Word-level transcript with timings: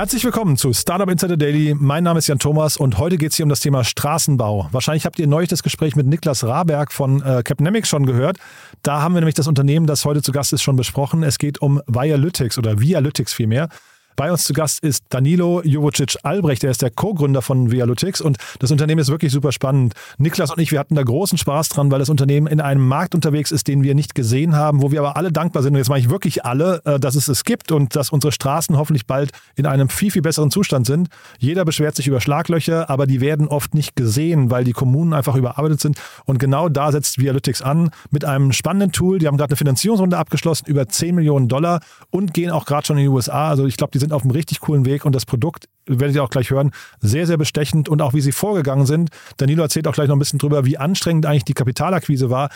Herzlich 0.00 0.24
willkommen 0.24 0.56
zu 0.56 0.72
Startup 0.72 1.10
Insider 1.10 1.36
Daily. 1.36 1.74
Mein 1.78 2.04
Name 2.04 2.20
ist 2.20 2.26
Jan 2.26 2.38
Thomas 2.38 2.78
und 2.78 2.96
heute 2.96 3.18
geht 3.18 3.32
es 3.32 3.36
hier 3.36 3.44
um 3.44 3.50
das 3.50 3.60
Thema 3.60 3.84
Straßenbau. 3.84 4.70
Wahrscheinlich 4.72 5.04
habt 5.04 5.18
ihr 5.18 5.26
neulich 5.26 5.50
das 5.50 5.62
Gespräch 5.62 5.94
mit 5.94 6.06
Niklas 6.06 6.42
Raberg 6.42 6.90
von 6.90 7.20
äh, 7.20 7.42
Capnemics 7.44 7.90
schon 7.90 8.06
gehört. 8.06 8.38
Da 8.82 9.02
haben 9.02 9.12
wir 9.12 9.20
nämlich 9.20 9.34
das 9.34 9.46
Unternehmen, 9.46 9.86
das 9.86 10.06
heute 10.06 10.22
zu 10.22 10.32
Gast 10.32 10.54
ist, 10.54 10.62
schon 10.62 10.76
besprochen. 10.76 11.22
Es 11.22 11.36
geht 11.36 11.60
um 11.60 11.82
Vialytics 11.86 12.56
oder 12.56 12.80
Vialytics 12.80 13.34
vielmehr. 13.34 13.68
Bei 14.16 14.30
uns 14.30 14.44
zu 14.44 14.52
Gast 14.52 14.82
ist 14.82 15.04
Danilo 15.08 15.62
Jovicic 15.62 16.16
Albrecht, 16.22 16.62
der 16.62 16.70
ist 16.70 16.82
der 16.82 16.90
Co-Gründer 16.90 17.42
von 17.42 17.70
Vialutics 17.70 18.20
und 18.20 18.36
das 18.58 18.70
Unternehmen 18.70 19.00
ist 19.00 19.08
wirklich 19.08 19.32
super 19.32 19.52
spannend. 19.52 19.94
Niklas 20.18 20.50
und 20.50 20.60
ich, 20.60 20.72
wir 20.72 20.78
hatten 20.78 20.94
da 20.94 21.02
großen 21.02 21.38
Spaß 21.38 21.70
dran, 21.70 21.90
weil 21.90 22.00
das 22.00 22.08
Unternehmen 22.08 22.46
in 22.46 22.60
einem 22.60 22.86
Markt 22.86 23.14
unterwegs 23.14 23.50
ist, 23.50 23.68
den 23.68 23.82
wir 23.82 23.94
nicht 23.94 24.14
gesehen 24.14 24.54
haben, 24.54 24.82
wo 24.82 24.90
wir 24.90 25.00
aber 25.00 25.16
alle 25.16 25.32
dankbar 25.32 25.62
sind, 25.62 25.72
und 25.74 25.78
jetzt 25.78 25.88
meine 25.88 26.00
ich 26.00 26.10
wirklich 26.10 26.44
alle, 26.44 26.82
äh, 26.84 26.98
dass 26.98 27.14
es 27.14 27.28
es 27.28 27.44
gibt 27.44 27.72
und 27.72 27.96
dass 27.96 28.10
unsere 28.10 28.32
Straßen 28.32 28.76
hoffentlich 28.76 29.06
bald 29.06 29.30
in 29.56 29.66
einem 29.66 29.88
viel, 29.88 30.10
viel 30.10 30.22
besseren 30.22 30.50
Zustand 30.50 30.86
sind. 30.86 31.08
Jeder 31.38 31.64
beschwert 31.64 31.96
sich 31.96 32.06
über 32.06 32.20
Schlaglöcher, 32.20 32.90
aber 32.90 33.06
die 33.06 33.20
werden 33.20 33.48
oft 33.48 33.74
nicht 33.74 33.96
gesehen, 33.96 34.50
weil 34.50 34.64
die 34.64 34.72
Kommunen 34.72 35.14
einfach 35.14 35.36
überarbeitet 35.36 35.80
sind 35.80 35.98
und 36.26 36.38
genau 36.38 36.68
da 36.68 36.92
setzt 36.92 37.18
Vialytics 37.18 37.62
an 37.62 37.90
mit 38.10 38.24
einem 38.24 38.52
spannenden 38.52 38.92
Tool. 38.92 39.18
Die 39.18 39.26
haben 39.26 39.36
gerade 39.36 39.52
eine 39.52 39.56
Finanzierungsrunde 39.56 40.18
abgeschlossen, 40.18 40.66
über 40.66 40.88
10 40.88 41.14
Millionen 41.14 41.48
Dollar 41.48 41.80
und 42.10 42.34
gehen 42.34 42.50
auch 42.50 42.66
gerade 42.66 42.86
schon 42.86 42.98
in 42.98 43.04
die 43.04 43.08
USA. 43.08 43.48
Also 43.48 43.66
ich 43.66 43.76
glaube, 43.76 43.92
die 43.92 43.98
sind 44.00 44.10
sind 44.10 44.16
auf 44.16 44.22
einem 44.22 44.32
richtig 44.32 44.60
coolen 44.60 44.84
Weg 44.84 45.04
und 45.04 45.14
das 45.14 45.24
Produkt, 45.24 45.68
werdet 45.86 46.16
ihr 46.16 46.24
auch 46.24 46.30
gleich 46.30 46.50
hören, 46.50 46.72
sehr, 47.00 47.26
sehr 47.26 47.36
bestechend 47.36 47.88
und 47.88 48.02
auch 48.02 48.12
wie 48.12 48.20
sie 48.20 48.32
vorgegangen 48.32 48.86
sind. 48.86 49.10
Danilo 49.36 49.62
erzählt 49.62 49.86
auch 49.86 49.94
gleich 49.94 50.08
noch 50.08 50.16
ein 50.16 50.18
bisschen 50.18 50.38
drüber, 50.38 50.64
wie 50.64 50.78
anstrengend 50.78 51.26
eigentlich 51.26 51.44
die 51.44 51.54
Kapitalakquise 51.54 52.30
war. 52.30 52.50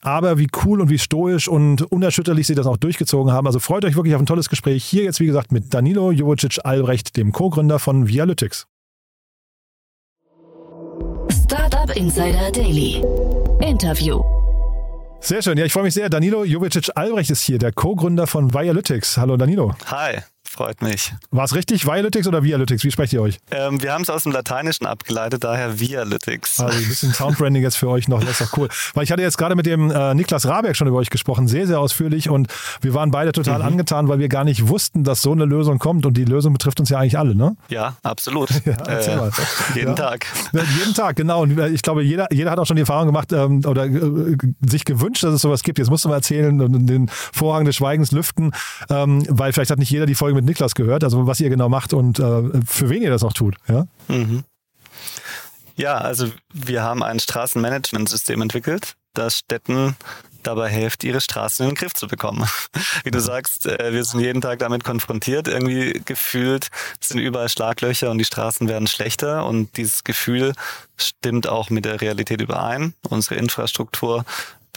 Aber 0.00 0.38
wie 0.38 0.46
cool 0.64 0.80
und 0.80 0.90
wie 0.90 0.98
stoisch 0.98 1.48
und 1.48 1.82
unerschütterlich 1.82 2.46
sie 2.46 2.54
das 2.54 2.68
auch 2.68 2.76
durchgezogen 2.76 3.32
haben. 3.32 3.48
Also 3.48 3.58
freut 3.58 3.84
euch 3.84 3.96
wirklich 3.96 4.14
auf 4.14 4.22
ein 4.22 4.26
tolles 4.26 4.48
Gespräch. 4.48 4.84
Hier 4.84 5.02
jetzt, 5.02 5.18
wie 5.18 5.26
gesagt, 5.26 5.50
mit 5.50 5.74
Danilo 5.74 6.12
Jovicic 6.12 6.60
Albrecht, 6.62 7.16
dem 7.16 7.32
Co-Gründer 7.32 7.80
von 7.80 8.06
Vialytics. 8.06 8.68
Startup 11.32 11.96
Insider 11.96 12.52
Daily. 12.52 13.02
Interview. 13.60 14.22
Sehr 15.20 15.42
schön. 15.42 15.58
Ja, 15.58 15.64
ich 15.64 15.72
freue 15.72 15.82
mich 15.82 15.94
sehr. 15.94 16.08
Danilo 16.08 16.44
Jovicic 16.44 16.90
Albrecht 16.94 17.30
ist 17.30 17.42
hier, 17.42 17.58
der 17.58 17.72
Co-Gründer 17.72 18.28
von 18.28 18.54
Vialytics. 18.54 19.16
Hallo 19.16 19.36
Danilo. 19.36 19.74
Hi. 19.86 20.18
Freut 20.58 20.82
mich. 20.82 21.12
War 21.30 21.44
es 21.44 21.54
richtig 21.54 21.86
Vialytics 21.86 22.26
oder 22.26 22.42
Vialytics? 22.42 22.82
Wie 22.82 22.90
sprecht 22.90 23.12
ihr 23.12 23.22
euch? 23.22 23.38
Ähm, 23.52 23.80
wir 23.80 23.92
haben 23.92 24.02
es 24.02 24.10
aus 24.10 24.24
dem 24.24 24.32
Lateinischen 24.32 24.86
abgeleitet, 24.86 25.44
daher 25.44 25.78
Vialytics. 25.78 26.58
Also 26.58 26.76
ein 26.76 26.88
bisschen 26.88 27.14
Soundbranding 27.14 27.62
jetzt 27.62 27.76
für 27.76 27.88
euch 27.88 28.08
noch, 28.08 28.18
das 28.24 28.40
ist 28.40 28.40
doch 28.40 28.58
cool. 28.58 28.68
Weil 28.94 29.04
ich 29.04 29.12
hatte 29.12 29.22
jetzt 29.22 29.38
gerade 29.38 29.54
mit 29.54 29.66
dem 29.66 29.88
äh, 29.92 30.14
Niklas 30.14 30.46
Raberg 30.46 30.76
schon 30.76 30.88
über 30.88 30.96
euch 30.96 31.10
gesprochen, 31.10 31.46
sehr, 31.46 31.68
sehr 31.68 31.78
ausführlich 31.78 32.28
und 32.28 32.48
wir 32.80 32.92
waren 32.92 33.12
beide 33.12 33.30
total 33.30 33.60
mhm. 33.60 33.66
angetan, 33.66 34.08
weil 34.08 34.18
wir 34.18 34.28
gar 34.28 34.42
nicht 34.42 34.66
wussten, 34.66 35.04
dass 35.04 35.22
so 35.22 35.30
eine 35.30 35.44
Lösung 35.44 35.78
kommt 35.78 36.04
und 36.06 36.16
die 36.16 36.24
Lösung 36.24 36.54
betrifft 36.54 36.80
uns 36.80 36.88
ja 36.88 36.98
eigentlich 36.98 37.16
alle, 37.16 37.36
ne? 37.36 37.54
Ja, 37.68 37.96
absolut. 38.02 38.50
ja, 38.64 38.72
äh, 38.72 39.16
mal. 39.16 39.30
jeden 39.76 39.90
ja. 39.90 39.94
Tag. 39.94 40.26
Ja, 40.52 40.62
jeden 40.76 40.92
Tag, 40.92 41.14
genau. 41.14 41.42
Und 41.42 41.56
ich 41.56 41.82
glaube, 41.82 42.02
jeder, 42.02 42.26
jeder 42.32 42.50
hat 42.50 42.58
auch 42.58 42.66
schon 42.66 42.74
die 42.74 42.82
Erfahrung 42.82 43.06
gemacht 43.06 43.32
ähm, 43.32 43.62
oder 43.64 43.84
äh, 43.84 44.36
sich 44.66 44.84
gewünscht, 44.84 45.22
dass 45.22 45.34
es 45.34 45.40
sowas 45.40 45.62
gibt. 45.62 45.78
Jetzt 45.78 45.88
musst 45.88 46.04
du 46.04 46.08
mal 46.08 46.16
erzählen 46.16 46.60
und 46.60 46.88
den 46.88 47.08
Vorhang 47.08 47.64
des 47.64 47.76
Schweigens 47.76 48.10
lüften, 48.10 48.50
ähm, 48.90 49.24
weil 49.28 49.52
vielleicht 49.52 49.70
hat 49.70 49.78
nicht 49.78 49.90
jeder 49.90 50.06
die 50.06 50.16
Folge 50.16 50.34
mit 50.34 50.47
Niklas 50.48 50.74
gehört, 50.74 51.04
also 51.04 51.26
was 51.26 51.40
ihr 51.40 51.50
genau 51.50 51.68
macht 51.68 51.92
und 51.92 52.18
äh, 52.18 52.42
für 52.66 52.88
wen 52.88 53.02
ihr 53.02 53.10
das 53.10 53.22
auch 53.22 53.32
tut. 53.32 53.56
Ja? 53.68 53.86
Mhm. 54.08 54.44
ja, 55.76 55.98
also 55.98 56.28
wir 56.52 56.82
haben 56.82 57.02
ein 57.02 57.20
Straßenmanagementsystem 57.20 58.40
entwickelt, 58.42 58.94
das 59.14 59.38
Städten 59.38 59.96
dabei 60.42 60.70
hilft, 60.70 61.04
ihre 61.04 61.20
Straßen 61.20 61.64
in 61.64 61.70
den 61.70 61.76
Griff 61.76 61.94
zu 61.94 62.06
bekommen. 62.06 62.48
Wie 63.04 63.10
du 63.10 63.20
sagst, 63.20 63.66
äh, 63.66 63.92
wir 63.92 64.04
sind 64.04 64.20
jeden 64.20 64.40
Tag 64.40 64.60
damit 64.60 64.84
konfrontiert. 64.84 65.48
Irgendwie 65.48 66.00
gefühlt 66.04 66.68
sind 67.00 67.18
überall 67.18 67.48
Schlaglöcher 67.48 68.10
und 68.10 68.18
die 68.18 68.24
Straßen 68.24 68.68
werden 68.68 68.86
schlechter 68.86 69.46
und 69.46 69.76
dieses 69.76 70.04
Gefühl 70.04 70.54
stimmt 70.96 71.48
auch 71.48 71.70
mit 71.70 71.84
der 71.84 72.00
Realität 72.00 72.40
überein. 72.40 72.94
Unsere 73.08 73.36
Infrastruktur 73.36 74.24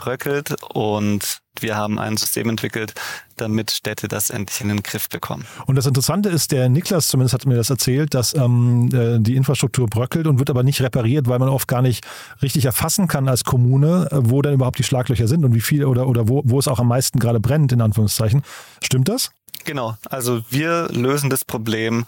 bröckelt 0.02 0.56
und 0.74 1.42
wir 1.60 1.78
haben 1.78 2.00
ein 2.00 2.18
System 2.18 2.50
entwickelt, 2.50 2.94
damit 3.38 3.70
Städte 3.70 4.08
das 4.08 4.32
endlich 4.32 4.62
in 4.62 4.70
den 4.70 4.82
Griff 4.82 5.10
bekommen. 5.10 5.46
Und 5.68 5.76
das 5.76 5.86
Interessante 5.86 6.30
ist, 6.30 6.52
der 6.52 6.70
Niklas 6.70 7.08
zumindest 7.08 7.34
hat 7.34 7.46
mir 7.46 7.56
das 7.56 7.70
erzählt, 7.70 8.16
dass 8.16 8.34
ähm, 8.34 8.90
äh, 8.94 9.20
die 9.20 9.36
Infrastruktur 9.36 9.88
bröckelt 9.88 10.26
und 10.26 10.40
wird 10.40 10.50
aber 10.50 10.64
nicht 10.64 10.82
repariert, 10.82 11.28
weil 11.28 11.38
man 11.38 11.50
oft 11.50 11.68
gar 11.68 11.84
nicht 11.84 12.06
richtig 12.42 12.66
erfassen 12.66 13.08
kann 13.08 13.28
als 13.28 13.44
Kommune, 13.44 14.08
äh, 14.12 14.18
wo 14.22 14.42
denn 14.42 14.54
überhaupt 14.54 14.80
die 14.80 14.84
Schlaglöcher 14.84 15.28
sind 15.28 15.46
und 15.46 15.54
wie 15.54 15.62
viel 15.62 15.86
oder, 15.86 16.08
oder 16.08 16.28
wo, 16.28 16.42
wo 16.46 16.58
es 16.58 16.68
auch 16.68 16.80
am 16.80 16.88
meisten 16.88 17.20
gerade 17.20 17.40
brennt, 17.40 17.72
in 17.72 17.82
Anführungszeichen. 17.82 18.42
Stimmt 18.82 19.08
das? 19.08 19.32
Genau, 19.66 19.96
also 20.10 20.42
wir 20.50 20.88
lösen 20.92 21.30
das 21.30 21.46
Problem 21.46 22.06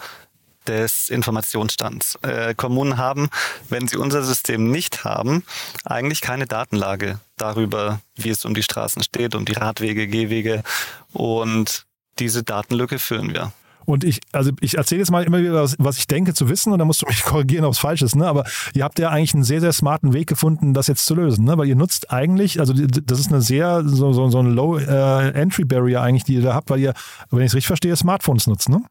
des 0.68 1.10
Informationsstands. 1.10 2.18
Äh, 2.22 2.54
Kommunen 2.56 2.98
haben, 2.98 3.30
wenn 3.70 3.88
sie 3.88 3.98
unser 3.98 4.24
System 4.24 4.70
nicht 4.72 5.04
haben, 5.04 5.44
eigentlich 5.86 6.22
keine 6.22 6.46
Datenlage 6.46 7.20
darüber, 7.38 8.02
wie 8.16 8.30
es 8.30 8.46
um 8.46 8.54
die 8.54 8.64
Straßen 8.64 9.04
steht, 9.04 9.36
um 9.36 9.46
die 9.46 9.54
Radwege, 9.54 10.08
Gehwege 10.08 10.64
und 11.12 11.86
diese 12.20 12.44
Datenlücke 12.44 13.00
füllen 13.00 13.34
wir. 13.34 13.52
Und 13.86 14.04
ich, 14.04 14.22
also 14.32 14.52
ich 14.62 14.78
erzähle 14.78 15.00
jetzt 15.00 15.12
mal 15.12 15.24
immer 15.24 15.40
wieder, 15.40 15.54
was, 15.54 15.76
was, 15.78 15.98
ich 15.98 16.08
denke 16.08 16.34
zu 16.34 16.48
wissen 16.50 16.72
und 16.72 16.80
dann 16.80 16.88
musst 16.88 17.02
du 17.02 17.06
mich 17.06 17.24
korrigieren, 17.26 17.66
ob 17.66 17.74
es 17.74 17.80
falsch 17.80 18.02
ist. 18.02 18.16
Ne? 18.16 18.28
Aber 18.28 18.46
ihr 18.74 18.84
habt 18.84 19.00
ja 19.00 19.10
eigentlich 19.10 19.34
einen 19.34 19.44
sehr, 19.44 19.62
sehr 19.62 19.74
smarten 19.74 20.14
Weg 20.14 20.28
gefunden, 20.28 20.74
das 20.74 20.88
jetzt 20.88 21.06
zu 21.06 21.16
lösen. 21.16 21.46
Ne? 21.46 21.58
Weil 21.58 21.68
ihr 21.68 21.76
nutzt 21.76 22.12
eigentlich, 22.12 22.60
also 22.60 22.74
das 22.74 23.20
ist 23.20 23.32
eine 23.32 23.42
sehr, 23.42 23.84
so, 23.86 24.14
so, 24.14 24.30
so 24.30 24.40
ein 24.40 24.52
Low-Entry-Barrier 24.52 25.98
äh, 25.98 26.02
eigentlich, 26.02 26.24
die 26.24 26.36
ihr 26.36 26.42
da 26.42 26.54
habt, 26.54 26.70
weil 26.70 26.80
ihr, 26.80 26.94
wenn 27.30 27.42
ich 27.42 27.48
es 27.48 27.56
richtig 27.56 27.68
verstehe, 27.68 27.96
Smartphones 27.96 28.48
nutzt, 28.48 28.70
ne? 28.70 28.84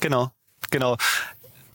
Genau. 0.00 0.30
Genau. 0.70 0.96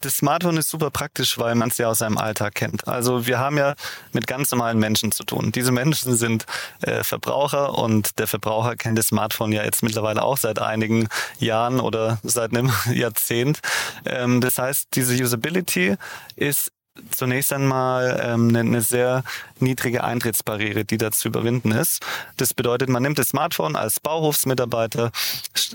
Das 0.03 0.17
Smartphone 0.17 0.57
ist 0.57 0.69
super 0.69 0.91
praktisch, 0.91 1.37
weil 1.39 1.55
man 1.55 1.69
es 1.69 1.77
ja 1.77 1.87
aus 1.87 1.99
seinem 1.99 2.17
Alltag 2.17 2.55
kennt. 2.55 2.89
Also 2.89 3.25
wir 3.25 3.39
haben 3.39 3.57
ja 3.57 3.73
mit 4.11 4.27
ganz 4.27 4.51
normalen 4.51 4.77
Menschen 4.77 5.13
zu 5.13 5.23
tun. 5.23 5.53
Diese 5.53 5.71
Menschen 5.71 6.17
sind 6.17 6.45
äh, 6.81 7.05
Verbraucher 7.05 7.77
und 7.77 8.19
der 8.19 8.27
Verbraucher 8.27 8.75
kennt 8.75 8.97
das 8.97 9.07
Smartphone 9.07 9.53
ja 9.53 9.63
jetzt 9.63 9.81
mittlerweile 9.81 10.23
auch 10.23 10.35
seit 10.35 10.59
einigen 10.59 11.07
Jahren 11.39 11.79
oder 11.79 12.19
seit 12.21 12.51
einem 12.51 12.73
Jahrzehnt. 12.93 13.59
Ähm, 14.05 14.41
das 14.41 14.57
heißt, 14.57 14.89
diese 14.93 15.13
Usability 15.15 15.95
ist 16.35 16.73
zunächst 17.11 17.53
einmal 17.53 18.21
ähm, 18.23 18.49
eine, 18.49 18.59
eine 18.59 18.81
sehr 18.81 19.23
niedrige 19.59 20.03
Eintrittsbarriere, 20.03 20.83
die 20.83 20.97
da 20.97 21.11
zu 21.11 21.29
überwinden 21.29 21.71
ist. 21.71 22.05
Das 22.35 22.53
bedeutet, 22.53 22.89
man 22.89 23.03
nimmt 23.03 23.19
das 23.19 23.29
Smartphone 23.29 23.75
als 23.75 24.01
Bauhofsmitarbeiter 24.01 25.11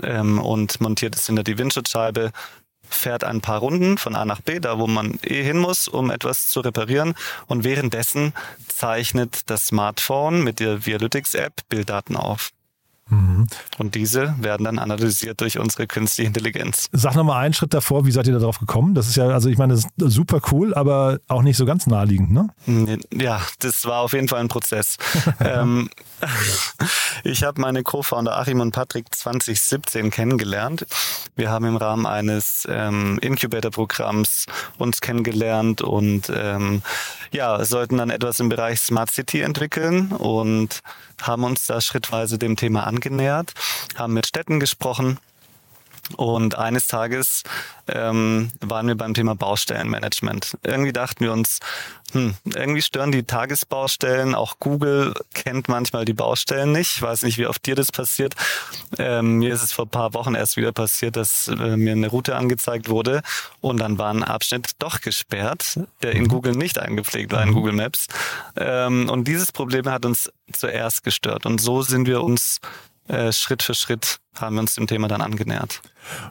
ähm, 0.03 0.39
und 0.39 0.81
montiert 0.81 1.17
es 1.17 1.27
hinter 1.27 1.43
die 1.45 1.59
Windschutzscheibe, 1.59 2.31
fährt 2.91 3.25
ein 3.25 3.41
paar 3.41 3.59
Runden 3.59 3.99
von 3.99 4.15
A 4.15 4.25
nach 4.25 4.41
B, 4.41 4.61
da 4.61 4.79
wo 4.79 4.87
man 4.87 5.19
eh 5.23 5.43
hin 5.43 5.59
muss, 5.59 5.89
um 5.89 6.11
etwas 6.11 6.47
zu 6.47 6.61
reparieren. 6.61 7.15
Und 7.47 7.65
währenddessen 7.65 8.33
zeichnet 8.69 9.51
das 9.51 9.67
Smartphone 9.67 10.43
mit 10.43 10.61
der 10.61 10.87
Vialytics-App 10.87 11.69
Bilddaten 11.69 12.17
auf. 12.17 12.51
Mhm. 13.11 13.47
Und 13.79 13.95
diese 13.95 14.35
werden 14.39 14.65
dann 14.65 14.79
analysiert 14.79 15.41
durch 15.41 15.59
unsere 15.59 15.87
künstliche 15.87 16.27
Intelligenz. 16.27 16.89
Sag 16.93 17.15
nochmal 17.15 17.45
einen 17.45 17.55
Schritt 17.55 17.73
davor, 17.75 18.05
wie 18.07 18.13
seid 18.13 18.27
ihr 18.27 18.39
darauf 18.39 18.59
gekommen? 18.59 18.95
Das 18.95 19.09
ist 19.09 19.17
ja, 19.17 19.29
also 19.29 19.49
ich 19.49 19.59
meine, 19.59 19.75
das 19.75 19.85
ist 19.85 20.15
super 20.15 20.41
cool, 20.53 20.75
aber 20.75 21.19
auch 21.29 21.43
nicht 21.43 21.57
so 21.57 21.65
ganz 21.65 21.87
naheliegend, 21.87 22.31
ne? 22.33 22.49
Ja, 23.13 23.41
das 23.61 23.85
war 23.87 24.01
auf 24.01 24.13
jeden 24.13 24.29
Fall 24.29 24.41
ein 24.41 24.49
Prozess. 24.49 24.97
ähm, 25.41 25.89
ich 27.25 27.45
habe 27.45 27.61
meine 27.61 27.83
Co-Founder 27.83 28.39
Achim 28.39 28.61
und 28.61 28.73
Patrick 28.73 29.15
2017 29.15 30.11
kennengelernt. 30.11 30.87
Wir 31.37 31.51
haben 31.51 31.65
im 31.65 31.77
Rahmen 31.77 32.07
eines 32.07 32.67
ähm, 32.71 33.19
Incubator-Programms 33.21 34.47
uns 34.79 35.01
kennengelernt 35.01 35.81
und 35.81 36.31
ähm, 36.35 36.83
ja, 37.33 37.65
sollten 37.65 37.99
dann 37.99 38.11
etwas 38.11 38.41
im 38.41 38.49
Bereich 38.49 38.81
Smart 38.81 39.11
City 39.11 39.41
entwickeln 39.41 40.13
und 40.13 40.81
haben 41.23 41.45
uns 41.45 41.67
da 41.67 41.81
schrittweise 41.81 42.39
dem 42.39 42.57
Thema 42.57 42.87
angenähert, 42.99 43.55
haben 43.97 44.15
mit 44.15 44.27
Städten 44.27 44.59
gesprochen 44.59 45.19
und 46.17 46.57
eines 46.57 46.87
Tages 46.87 47.43
ähm, 47.87 48.51
waren 48.61 48.87
wir 48.87 48.97
beim 48.97 49.15
Thema 49.15 49.35
Baustellenmanagement. 49.35 50.57
Irgendwie 50.63 50.93
dachten 50.93 51.25
wir 51.25 51.33
uns, 51.33 51.61
hm, 52.13 52.35
irgendwie 52.45 52.83
stören 52.83 53.13
die 53.13 53.25
Tagesbaustellen. 53.25 54.35
Auch 54.35 54.59
Google 54.59 55.15
kennt 55.35 55.69
manchmal 55.69 56.05
die 56.05 56.15
Baustellen 56.15 56.73
nicht. 56.73 56.97
Ich 56.97 57.03
weiß 57.03 57.23
nicht, 57.23 57.37
wie 57.39 57.47
oft 57.47 57.65
dir 57.67 57.75
das 57.75 57.93
passiert. 57.93 58.35
Ähm, 58.99 59.39
mir 59.39 59.53
ist 59.53 59.63
es 59.63 59.73
vor 59.73 59.85
ein 59.85 59.91
paar 59.91 60.15
Wochen 60.15 60.35
erst 60.35 60.57
wieder 60.57 60.73
passiert, 60.73 61.17
dass 61.17 61.49
äh, 61.49 61.77
mir 61.77 61.93
eine 61.93 62.09
Route 62.09 62.37
angezeigt 62.37 62.89
wurde 62.89 63.23
und 63.61 63.79
dann 63.79 63.99
war 63.99 64.11
ein 64.11 64.25
Abschnitt 64.25 64.73
doch 64.79 65.01
gesperrt, 65.01 65.79
der 66.03 66.13
in 66.13 66.29
Google 66.29 66.53
nicht 66.53 66.79
eingepflegt 66.79 67.33
war 67.33 67.43
in 67.43 67.53
Google 67.53 67.75
Maps. 67.75 68.07
Ähm, 68.57 69.11
und 69.11 69.29
dieses 69.29 69.53
Problem 69.53 69.89
hat 69.91 70.07
uns 70.07 70.31
zuerst 70.53 71.05
gestört. 71.05 71.45
Und 71.45 71.61
so 71.61 71.83
sind 71.83 72.07
wir 72.07 72.23
uns 72.23 72.61
äh, 73.09 73.33
Schritt 73.33 73.63
für 73.63 73.75
Schritt 73.75 74.19
haben 74.41 74.57
wir 74.57 74.61
uns 74.61 74.75
dem 74.75 74.87
Thema 74.87 75.09
dann 75.09 75.21
angenähert. 75.21 75.81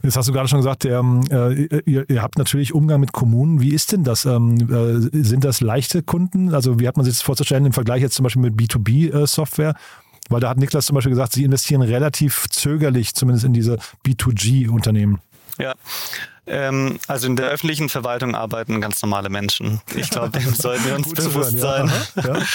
Jetzt 0.04 0.16
hast 0.18 0.28
du 0.28 0.34
gerade 0.34 0.48
schon 0.48 0.60
gesagt, 0.60 0.86
ähm, 0.86 1.24
äh, 1.30 1.82
ihr, 1.86 2.10
ihr, 2.10 2.22
habt 2.22 2.38
natürlich 2.38 2.74
Umgang 2.74 3.00
mit 3.00 3.12
Kommunen. 3.12 3.62
Wie 3.62 3.74
ist 3.74 3.92
denn 3.92 4.04
das? 4.04 4.26
Ähm, 4.26 4.56
äh, 4.72 5.24
sind 5.24 5.44
das 5.44 5.62
leichte 5.62 6.04
Kunden? 6.04 6.54
Also 6.54 6.80
wie 6.80 6.88
hat 6.88 6.98
man 6.98 7.06
sich 7.06 7.16
das 7.16 7.22
vorzustellen 7.22 7.66
im 7.66 7.74
Vergleich 7.74 8.02
jetzt 8.02 8.16
zum 8.16 8.24
Beispiel 8.24 8.42
mit 8.42 8.56
B2B-Software? 8.56 9.72
Äh, 9.72 10.30
Weil 10.30 10.40
da 10.40 10.50
hat 10.50 10.58
Niklas 10.58 10.86
zum 10.86 10.96
Beispiel 10.96 11.12
gesagt, 11.12 11.34
sie 11.34 11.44
investieren 11.44 11.82
relativ 11.82 12.48
zögerlich 12.50 13.14
zumindest 13.14 13.46
in 13.46 13.54
diese 13.54 13.78
B2G-Unternehmen. 14.06 15.20
Ja, 15.60 15.74
Ähm, 16.48 17.00
also 17.08 17.28
in 17.28 17.36
der 17.36 17.48
öffentlichen 17.48 17.90
Verwaltung 17.90 18.36
arbeiten 18.36 18.80
ganz 18.82 19.02
normale 19.02 19.30
Menschen. 19.30 19.82
Ich 19.96 20.10
glaube, 20.10 20.40
dem 20.40 20.54
sollten 20.56 20.86
wir 20.86 20.96
uns 20.96 21.14
bewusst 21.14 21.58
hören, 21.58 21.92
ja. 22.16 22.22
sein. 22.22 22.46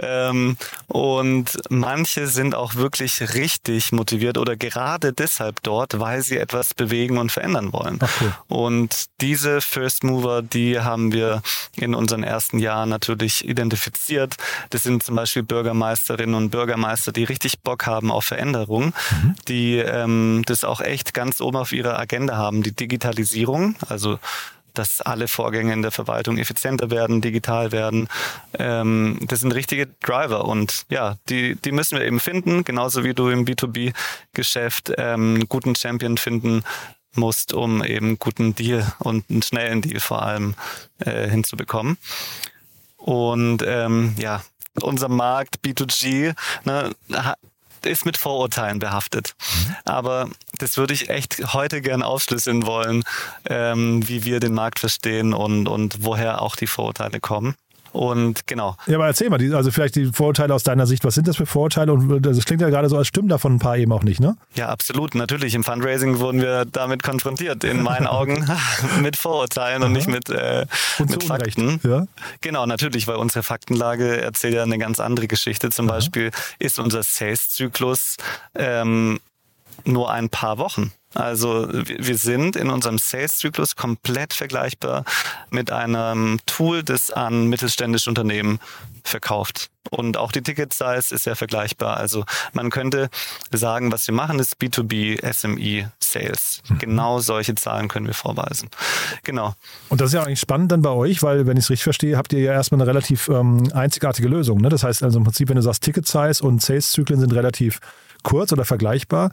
Ja. 0.00 0.28
ähm, 0.30 0.56
und 0.86 1.58
manche 1.68 2.26
sind 2.26 2.54
auch 2.54 2.76
wirklich 2.76 3.34
richtig 3.34 3.92
motiviert 3.92 4.38
oder 4.38 4.56
gerade 4.56 5.12
deshalb 5.12 5.62
dort, 5.62 5.98
weil 5.98 6.22
sie 6.22 6.38
etwas 6.38 6.74
bewegen 6.74 7.18
und 7.18 7.32
verändern 7.32 7.72
wollen. 7.72 7.96
Okay. 8.00 8.30
Und 8.48 9.06
diese 9.20 9.60
First 9.60 10.04
Mover, 10.04 10.42
die 10.42 10.80
haben 10.80 11.12
wir 11.12 11.42
in 11.76 11.94
unseren 11.94 12.22
ersten 12.22 12.58
Jahren 12.58 12.88
natürlich 12.88 13.48
identifiziert. 13.48 14.36
Das 14.70 14.82
sind 14.82 15.02
zum 15.02 15.16
Beispiel 15.16 15.42
Bürgermeisterinnen 15.42 16.34
und 16.34 16.50
Bürgermeister, 16.50 17.12
die 17.12 17.24
richtig 17.24 17.60
Bock 17.60 17.86
haben 17.86 18.10
auf 18.10 18.24
Veränderung, 18.24 18.86
mhm. 19.22 19.34
die 19.48 19.76
ähm, 19.78 20.42
das 20.46 20.64
auch 20.64 20.80
echt 20.80 21.14
ganz 21.14 21.40
oben 21.40 21.56
auf 21.56 21.72
ihrer 21.72 21.98
Agenda 21.98 22.36
haben, 22.36 22.62
die 22.62 22.72
Digitalisierung, 22.72 23.39
also 23.88 24.18
dass 24.74 25.00
alle 25.00 25.28
Vorgänge 25.28 25.72
in 25.72 25.82
der 25.82 25.90
Verwaltung 25.90 26.38
effizienter 26.38 26.90
werden, 26.90 27.20
digital 27.20 27.72
werden. 27.72 28.08
Ähm, 28.58 29.18
das 29.22 29.40
sind 29.40 29.52
richtige 29.52 29.88
Driver 30.00 30.44
und 30.44 30.86
ja, 30.88 31.16
die, 31.28 31.56
die 31.56 31.72
müssen 31.72 31.98
wir 31.98 32.04
eben 32.04 32.20
finden, 32.20 32.64
genauso 32.64 33.04
wie 33.04 33.14
du 33.14 33.28
im 33.28 33.44
B2B-Geschäft 33.44 34.92
ähm, 34.96 35.34
einen 35.34 35.48
guten 35.48 35.74
Champion 35.74 36.16
finden 36.18 36.62
musst, 37.14 37.52
um 37.52 37.82
eben 37.82 38.06
einen 38.06 38.18
guten 38.18 38.54
Deal 38.54 38.92
und 38.98 39.28
einen 39.30 39.42
schnellen 39.42 39.82
Deal 39.82 40.00
vor 40.00 40.22
allem 40.22 40.54
äh, 40.98 41.28
hinzubekommen. 41.28 41.98
Und 42.96 43.64
ähm, 43.66 44.14
ja, 44.18 44.42
unser 44.80 45.08
Markt 45.08 45.60
B2G 45.64 46.34
ne, 46.64 46.94
ist 47.86 48.04
mit 48.06 48.16
Vorurteilen 48.16 48.78
behaftet. 48.78 49.34
Mhm. 49.38 49.76
Aber 49.84 50.28
das 50.58 50.76
würde 50.76 50.94
ich 50.94 51.08
echt 51.08 51.52
heute 51.52 51.80
gern 51.80 52.02
aufschlüsseln 52.02 52.66
wollen, 52.66 53.04
ähm, 53.48 54.06
wie 54.08 54.24
wir 54.24 54.40
den 54.40 54.54
Markt 54.54 54.78
verstehen 54.78 55.32
und, 55.32 55.66
und 55.66 56.04
woher 56.04 56.42
auch 56.42 56.56
die 56.56 56.66
Vorurteile 56.66 57.20
kommen. 57.20 57.54
Und 57.92 58.46
genau. 58.46 58.76
Ja, 58.86 58.96
aber 58.96 59.06
erzähl 59.06 59.30
mal, 59.30 59.54
also 59.54 59.70
vielleicht 59.70 59.96
die 59.96 60.06
Vorurteile 60.06 60.54
aus 60.54 60.62
deiner 60.62 60.86
Sicht. 60.86 61.04
Was 61.04 61.14
sind 61.14 61.26
das 61.26 61.36
für 61.36 61.46
Vorurteile? 61.46 61.92
Und 61.92 62.22
das 62.24 62.44
klingt 62.44 62.62
ja 62.62 62.70
gerade 62.70 62.88
so, 62.88 62.96
als 62.96 63.08
stimmen 63.08 63.28
davon 63.28 63.56
ein 63.56 63.58
paar 63.58 63.76
eben 63.76 63.92
auch 63.92 64.02
nicht, 64.02 64.20
ne? 64.20 64.36
Ja, 64.54 64.68
absolut. 64.68 65.14
Natürlich. 65.14 65.54
Im 65.54 65.64
Fundraising 65.64 66.18
wurden 66.20 66.40
wir 66.40 66.64
damit 66.64 67.02
konfrontiert, 67.02 67.64
in 67.64 67.82
meinen 67.82 68.06
Augen, 68.10 68.46
mit 69.00 69.16
Vorurteilen 69.16 69.82
und 69.82 69.92
nicht 69.92 70.08
mit, 70.08 70.28
äh, 70.30 70.66
und 70.98 71.10
mit 71.10 71.24
Fakten. 71.24 71.80
Ja? 71.82 72.06
Genau, 72.40 72.66
natürlich, 72.66 73.06
weil 73.08 73.16
unsere 73.16 73.42
Faktenlage 73.42 74.20
erzählt 74.20 74.54
ja 74.54 74.62
eine 74.62 74.78
ganz 74.78 75.00
andere 75.00 75.26
Geschichte. 75.26 75.70
Zum 75.70 75.88
Aha. 75.88 75.96
Beispiel 75.96 76.30
ist 76.58 76.78
unser 76.78 77.02
Sales-Zyklus 77.02 78.16
ähm, 78.54 79.20
nur 79.84 80.10
ein 80.10 80.28
paar 80.28 80.58
Wochen. 80.58 80.92
Also 81.14 81.68
wir 81.70 82.16
sind 82.16 82.54
in 82.54 82.70
unserem 82.70 82.98
Sales-Zyklus 82.98 83.74
komplett 83.74 84.32
vergleichbar 84.32 85.04
mit 85.50 85.72
einem 85.72 86.38
Tool, 86.46 86.84
das 86.84 87.10
an 87.10 87.48
mittelständische 87.48 88.08
Unternehmen 88.08 88.60
verkauft. 89.02 89.70
Und 89.90 90.16
auch 90.16 90.30
die 90.30 90.42
Ticket-Size 90.42 91.12
ist 91.12 91.26
ja 91.26 91.34
vergleichbar. 91.34 91.96
Also 91.96 92.24
man 92.52 92.70
könnte 92.70 93.08
sagen, 93.50 93.90
was 93.90 94.06
wir 94.06 94.14
machen, 94.14 94.38
ist 94.38 94.58
B2B 94.60 95.20
SME 95.32 95.90
Sales. 95.98 96.62
Mhm. 96.68 96.78
Genau 96.78 97.18
solche 97.18 97.54
Zahlen 97.56 97.88
können 97.88 98.06
wir 98.06 98.14
vorweisen. 98.14 98.68
Genau. 99.24 99.54
Und 99.88 100.00
das 100.00 100.08
ist 100.08 100.14
ja 100.14 100.22
eigentlich 100.22 100.40
spannend 100.40 100.70
dann 100.70 100.82
bei 100.82 100.90
euch, 100.90 101.22
weil, 101.22 101.46
wenn 101.46 101.56
ich 101.56 101.64
es 101.64 101.70
richtig 101.70 101.84
verstehe, 101.84 102.16
habt 102.16 102.32
ihr 102.32 102.40
ja 102.40 102.52
erstmal 102.52 102.80
eine 102.80 102.88
relativ 102.88 103.28
ähm, 103.28 103.70
einzigartige 103.72 104.28
Lösung. 104.28 104.60
Ne? 104.60 104.68
Das 104.68 104.84
heißt 104.84 105.02
also 105.02 105.18
im 105.18 105.24
Prinzip, 105.24 105.48
wenn 105.48 105.56
du 105.56 105.62
sagst, 105.62 105.82
Ticket-Size 105.82 106.44
und 106.44 106.62
Sales-Zyklen 106.62 107.18
sind 107.18 107.32
relativ 107.32 107.80
kurz 108.22 108.52
oder 108.52 108.64
vergleichbar, 108.64 109.30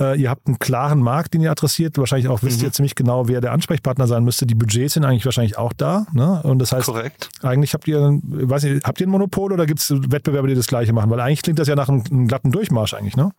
äh, 0.00 0.20
ihr 0.20 0.30
habt 0.30 0.46
einen 0.46 0.58
klaren 0.58 1.00
Markt, 1.00 1.34
den 1.34 1.40
ihr 1.40 1.50
adressiert. 1.50 1.98
Wahrscheinlich 1.98 2.28
auch 2.28 2.42
wisst 2.42 2.58
mhm. 2.58 2.66
ihr 2.66 2.72
ziemlich 2.72 2.94
genau, 2.94 3.28
wer 3.28 3.40
der 3.40 3.52
Ansprechpartner 3.52 4.06
sein 4.06 4.24
müsste. 4.24 4.46
Die 4.46 4.54
Budgets 4.54 4.94
sind 4.94 5.04
eigentlich 5.04 5.24
wahrscheinlich 5.24 5.58
auch 5.58 5.72
da. 5.72 6.06
Ne? 6.12 6.40
Und 6.42 6.58
das 6.58 6.72
heißt, 6.72 6.86
Korrekt. 6.86 7.28
eigentlich 7.42 7.74
habt 7.74 7.88
ihr, 7.88 8.18
weiß 8.22 8.64
nicht, 8.64 8.84
habt 8.84 9.00
ihr 9.00 9.06
ein 9.06 9.10
Monopol 9.10 9.52
oder 9.52 9.66
gibt 9.66 9.80
es 9.80 9.90
Wettbewerber, 9.90 10.48
die 10.48 10.54
das 10.54 10.66
Gleiche 10.66 10.92
machen? 10.92 11.10
Weil 11.10 11.20
eigentlich 11.20 11.42
klingt 11.42 11.58
das 11.58 11.68
ja 11.68 11.74
nach 11.74 11.88
einem, 11.88 12.04
einem 12.10 12.28
glatten 12.28 12.52
Durchmarsch 12.52 12.94
eigentlich, 12.94 13.16
ne? 13.16 13.32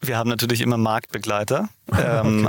Wir 0.00 0.16
haben 0.16 0.30
natürlich 0.30 0.60
immer 0.60 0.76
Marktbegleiter. 0.76 1.68
ähm, 1.98 2.48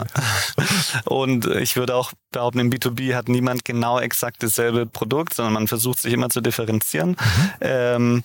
und 1.06 1.46
ich 1.48 1.76
würde 1.76 1.96
auch 1.96 2.14
behaupten, 2.32 2.60
im 2.60 2.70
B2B 2.70 3.16
hat 3.16 3.30
niemand 3.30 3.66
genau 3.66 4.00
exakt 4.00 4.44
dasselbe 4.44 4.86
Produkt, 4.86 5.34
sondern 5.34 5.54
man 5.54 5.68
versucht 5.68 6.00
sich 6.00 6.14
immer 6.14 6.30
zu 6.30 6.42
differenzieren. 6.42 7.12
Mhm. 7.12 7.52
Ähm, 7.62 8.24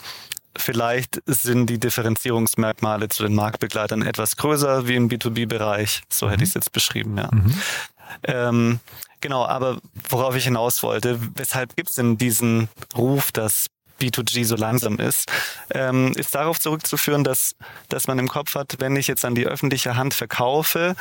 Vielleicht 0.57 1.23
sind 1.27 1.67
die 1.67 1.79
Differenzierungsmerkmale 1.79 3.09
zu 3.09 3.23
den 3.23 3.35
Marktbegleitern 3.35 4.03
etwas 4.03 4.37
größer 4.37 4.89
wie 4.89 4.97
im 4.97 5.09
B2B-Bereich. 5.09 6.03
So 6.11 6.29
hätte 6.29 6.39
mhm. 6.39 6.43
ich 6.43 6.49
es 6.51 6.55
jetzt 6.55 6.73
beschrieben, 6.73 7.17
ja. 7.17 7.29
Mhm. 7.33 7.55
Ähm, 8.25 8.81
genau, 9.21 9.47
aber 9.47 9.79
worauf 10.09 10.35
ich 10.35 10.45
hinaus 10.45 10.83
wollte, 10.83 11.21
weshalb 11.37 11.77
gibt 11.77 11.91
es 11.91 11.95
denn 11.95 12.19
diesen 12.19 12.69
Ruf, 12.97 13.31
dass 13.33 13.67
B2G 14.01 14.45
so 14.45 14.57
langsam 14.57 14.99
ist, 14.99 15.31
ähm, 15.73 16.13
ist 16.17 16.35
darauf 16.35 16.59
zurückzuführen, 16.59 17.25
dass, 17.25 17.55
dass 17.89 18.07
man 18.07 18.19
im 18.19 18.29
Kopf 18.29 18.55
hat, 18.55 18.77
wenn 18.79 18.97
ich 18.97 19.07
jetzt 19.07 19.25
an 19.25 19.35
die 19.35 19.47
öffentliche 19.47 19.97
Hand 19.97 20.15
verkaufe, 20.15 20.97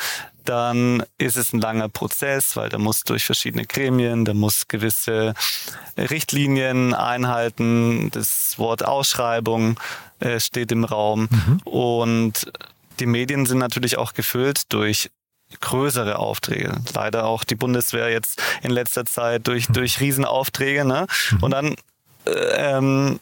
dann 0.46 1.04
ist 1.18 1.38
es 1.38 1.54
ein 1.54 1.62
langer 1.62 1.90
Prozess, 1.90 2.56
weil 2.56 2.70
da 2.70 2.78
muss 2.78 3.04
durch 3.04 3.24
verschiedene 3.24 3.66
Gremien, 3.66 4.26
da 4.26 4.34
muss 4.34 4.68
gewisse 4.68 5.34
Richtlinien 5.98 6.94
einhalten, 6.94 8.10
das 8.12 8.56
Wort 8.58 8.84
Ausschreibung 8.84 9.80
äh, 10.20 10.40
steht 10.40 10.72
im 10.72 10.86
Raum 10.86 11.30
mhm. 11.30 11.60
und 11.66 12.52
die 13.00 13.06
Medien 13.06 13.46
sind 13.46 13.60
natürlich 13.60 13.98
auch 13.98 14.14
gefüllt 14.14 14.74
durch 14.74 15.10
größere 15.62 16.20
Aufträge. 16.20 16.82
Leider 16.94 17.26
auch 17.26 17.44
die 17.44 17.56
Bundeswehr 17.56 18.10
jetzt 18.10 18.42
in 18.62 18.72
letzter 18.72 19.06
Zeit 19.06 19.48
durch, 19.48 19.68
durch 19.68 20.00
Riesenaufträge. 20.00 20.86
Ne? 20.86 21.08
Mhm. 21.32 21.44
Und 21.44 21.52
dann 21.52 21.76
ähm, 22.56 23.20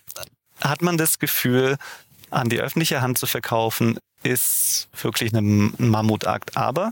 hat 0.61 0.81
man 0.81 0.97
das 0.97 1.19
Gefühl, 1.19 1.77
an 2.29 2.49
die 2.49 2.59
öffentliche 2.59 3.01
Hand 3.01 3.17
zu 3.17 3.25
verkaufen, 3.25 3.97
ist 4.23 4.89
wirklich 5.01 5.33
ein 5.33 5.73
Mammutakt. 5.77 6.57
Aber 6.57 6.91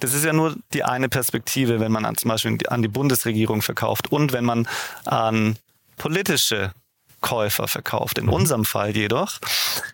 das 0.00 0.14
ist 0.14 0.24
ja 0.24 0.32
nur 0.32 0.56
die 0.72 0.84
eine 0.84 1.08
Perspektive, 1.08 1.80
wenn 1.80 1.92
man 1.92 2.04
an, 2.04 2.16
zum 2.16 2.28
Beispiel 2.28 2.58
an 2.68 2.82
die 2.82 2.88
Bundesregierung 2.88 3.62
verkauft 3.62 4.12
und 4.12 4.32
wenn 4.32 4.44
man 4.44 4.68
an 5.04 5.56
politische 5.96 6.72
Käufer 7.20 7.66
verkauft. 7.66 8.18
In 8.18 8.26
mhm. 8.26 8.32
unserem 8.32 8.64
Fall 8.64 8.96
jedoch 8.96 9.38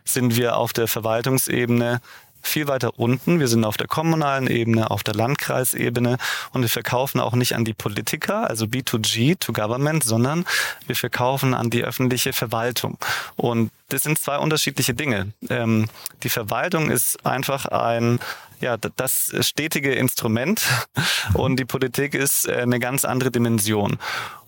sind 0.05 0.37
wir 0.37 0.57
auf 0.57 0.73
der 0.73 0.89
Verwaltungsebene 0.89 2.01
viel 2.47 2.69
weiter 2.69 2.99
unten. 2.99 3.41
Wir 3.41 3.49
sind 3.49 3.65
auf 3.65 3.77
der 3.77 3.87
kommunalen 3.87 4.47
Ebene, 4.47 4.91
auf 4.91 5.03
der 5.03 5.15
Landkreisebene 5.15 6.19
und 6.53 6.63
wir 6.63 6.69
verkaufen 6.69 7.21
auch 7.21 7.35
nicht 7.35 7.55
an 7.55 7.65
die 7.65 7.75
Politiker, 7.75 8.49
also 8.49 8.67
B2G, 8.67 9.39
to 9.39 9.53
Government, 9.53 10.05
sondern 10.05 10.45
wir 10.87 10.97
verkaufen 10.97 11.55
an 11.55 11.71
die 11.71 11.85
öffentliche 11.85 12.33
Verwaltung. 12.33 12.99
Und 13.37 13.71
das 13.89 14.03
sind 14.03 14.19
zwei 14.19 14.39
unterschiedliche 14.39 14.95
Dinge. 14.95 15.33
Ähm, 15.51 15.89
die 16.23 16.29
Verwaltung 16.29 16.91
ist 16.91 17.25
einfach 17.27 17.67
ein 17.67 18.21
ja, 18.61 18.77
das 18.77 19.35
stetige 19.41 19.95
Instrument 19.95 20.65
und 21.35 21.57
die 21.57 21.65
Politik 21.65 22.15
ist 22.15 22.49
äh, 22.49 22.57
eine 22.57 22.79
ganz 22.79 23.05
andere 23.05 23.31
Dimension. 23.31 23.99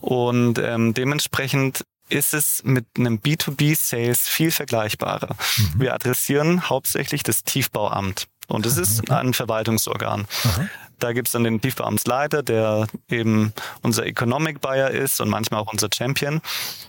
Und 0.00 0.59
ähm, 0.59 0.95
dementsprechend 0.95 1.85
ist 2.08 2.34
es 2.34 2.62
mit 2.64 2.86
einem 2.96 3.18
B2B-Sales 3.18 4.28
viel 4.28 4.50
vergleichbarer. 4.50 5.36
Mhm. 5.56 5.80
Wir 5.80 5.94
adressieren 5.94 6.68
hauptsächlich 6.68 7.22
das 7.22 7.44
Tiefbauamt. 7.44 8.28
Und 8.48 8.64
es 8.64 8.76
ist 8.76 9.10
ein 9.10 9.34
Verwaltungsorgan. 9.34 10.20
Mhm. 10.44 10.70
Da 10.98 11.12
gibt's 11.12 11.32
dann 11.32 11.44
den 11.44 11.60
Tiefbauamtsleiter, 11.60 12.42
der 12.42 12.86
eben 13.10 13.52
unser 13.82 14.06
Economic 14.06 14.60
Buyer 14.60 14.90
ist 14.90 15.20
und 15.20 15.28
manchmal 15.28 15.60
auch 15.60 15.72
unser 15.72 15.88
Champion. 15.92 16.40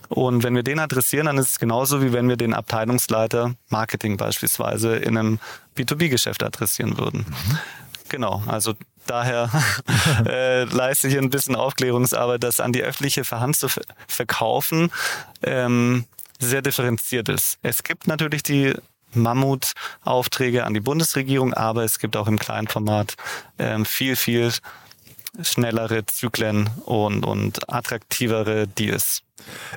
Und 0.08 0.44
wenn 0.44 0.56
wir 0.56 0.64
den 0.64 0.80
adressieren, 0.80 1.26
dann 1.26 1.38
ist 1.38 1.52
es 1.52 1.60
genauso, 1.60 2.02
wie 2.02 2.14
wenn 2.14 2.30
wir 2.30 2.38
den 2.38 2.54
Abteilungsleiter 2.54 3.56
Marketing 3.70 4.16
beispielsweise 4.16 4.96
in 4.96 5.18
einem 5.18 5.40
B2B-Geschäft 5.76 6.44
adressieren 6.44 6.98
würden. 6.98 7.26
Mhm. 7.28 7.58
Genau, 8.10 8.42
also 8.48 8.74
daher 9.06 9.50
äh, 10.26 10.64
leiste 10.66 11.08
ich 11.08 11.18
ein 11.18 11.30
bisschen 11.30 11.56
Aufklärungsarbeit, 11.56 12.44
das 12.44 12.60
an 12.60 12.74
die 12.74 12.84
öffentliche 12.84 13.24
Hand 13.32 13.56
zu 13.56 13.68
verkaufen 14.08 14.92
ähm, 15.44 16.06
sehr 16.40 16.62
differenziert 16.62 17.30
ist. 17.30 17.58
Es 17.64 17.84
gibt 17.84 18.08
natürlich 18.08 18.44
die 18.44 18.74
Mammutaufträge 19.14 20.66
an 20.66 20.74
die 20.74 20.80
Bundesregierung, 20.80 21.54
aber 21.54 21.84
es 21.84 22.00
gibt 22.00 22.16
auch 22.16 22.28
im 22.28 22.38
kleinen 22.38 22.68
Format 22.68 23.16
ähm, 23.58 23.86
viel, 23.86 24.16
viel 24.16 24.52
schnellere 25.42 26.06
Zyklen 26.06 26.70
und, 26.86 27.26
und 27.26 27.72
attraktivere 27.72 28.68
Deals. 28.68 29.24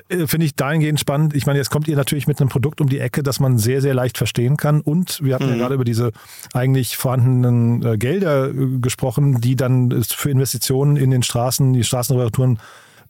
Äh, 0.09 0.27
finde 0.27 0.45
ich 0.45 0.55
dahingehend 0.55 0.99
spannend. 0.99 1.35
Ich 1.35 1.45
meine, 1.45 1.59
jetzt 1.59 1.69
kommt 1.69 1.87
ihr 1.87 1.95
natürlich 1.95 2.27
mit 2.27 2.39
einem 2.39 2.49
Produkt 2.49 2.81
um 2.81 2.89
die 2.89 2.99
Ecke, 2.99 3.23
das 3.23 3.39
man 3.39 3.57
sehr, 3.57 3.81
sehr 3.81 3.93
leicht 3.93 4.17
verstehen 4.17 4.57
kann. 4.57 4.81
Und 4.81 5.23
wir 5.23 5.35
hatten 5.35 5.45
mhm. 5.45 5.51
ja 5.51 5.57
gerade 5.57 5.75
über 5.75 5.85
diese 5.85 6.11
eigentlich 6.53 6.97
vorhandenen 6.97 7.83
äh, 7.85 7.97
Gelder 7.97 8.49
äh, 8.49 8.79
gesprochen, 8.79 9.41
die 9.41 9.55
dann 9.55 10.03
für 10.03 10.29
Investitionen 10.29 10.95
in 10.95 11.11
den 11.11 11.23
Straßen, 11.23 11.73
die 11.73 11.83
Straßenreparaturen 11.83 12.59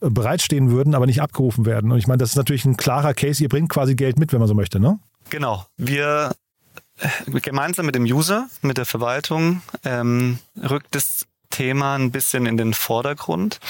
äh, 0.00 0.10
bereitstehen 0.10 0.70
würden, 0.70 0.94
aber 0.94 1.06
nicht 1.06 1.22
abgerufen 1.22 1.66
werden. 1.66 1.92
Und 1.92 1.98
ich 1.98 2.06
meine, 2.06 2.18
das 2.18 2.30
ist 2.30 2.36
natürlich 2.36 2.64
ein 2.64 2.76
klarer 2.76 3.14
Case. 3.14 3.42
Ihr 3.42 3.48
bringt 3.48 3.70
quasi 3.70 3.94
Geld 3.94 4.18
mit, 4.18 4.32
wenn 4.32 4.40
man 4.40 4.48
so 4.48 4.54
möchte, 4.54 4.80
ne? 4.80 4.98
Genau. 5.30 5.66
Wir 5.76 6.32
gemeinsam 7.26 7.86
mit 7.86 7.94
dem 7.94 8.04
User, 8.04 8.48
mit 8.60 8.76
der 8.76 8.84
Verwaltung, 8.84 9.62
ähm, 9.84 10.38
rückt 10.56 10.94
es 10.94 11.26
Thema 11.50 11.96
ein 11.96 12.10
bisschen 12.10 12.46
in 12.46 12.56
den 12.56 12.74
Vordergrund. 12.74 13.60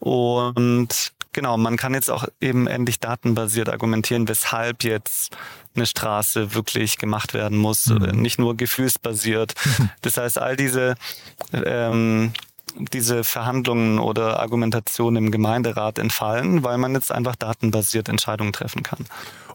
Und 0.00 1.12
genau, 1.32 1.56
man 1.56 1.76
kann 1.76 1.94
jetzt 1.94 2.10
auch 2.10 2.26
eben 2.40 2.66
endlich 2.66 3.00
datenbasiert 3.00 3.68
argumentieren, 3.68 4.28
weshalb 4.28 4.84
jetzt 4.84 5.36
eine 5.74 5.86
Straße 5.86 6.54
wirklich 6.54 6.98
gemacht 6.98 7.34
werden 7.34 7.58
muss, 7.58 7.86
mhm. 7.86 8.20
nicht 8.20 8.38
nur 8.38 8.56
gefühlsbasiert. 8.56 9.54
Das 10.02 10.16
heißt, 10.16 10.38
all 10.38 10.56
diese 10.56 10.96
ähm, 11.52 12.32
diese 12.78 13.24
Verhandlungen 13.24 13.98
oder 13.98 14.40
Argumentationen 14.40 15.24
im 15.24 15.30
Gemeinderat 15.30 15.98
entfallen, 15.98 16.64
weil 16.64 16.78
man 16.78 16.94
jetzt 16.94 17.12
einfach 17.12 17.36
datenbasiert 17.36 18.08
Entscheidungen 18.08 18.52
treffen 18.52 18.82
kann. 18.82 19.06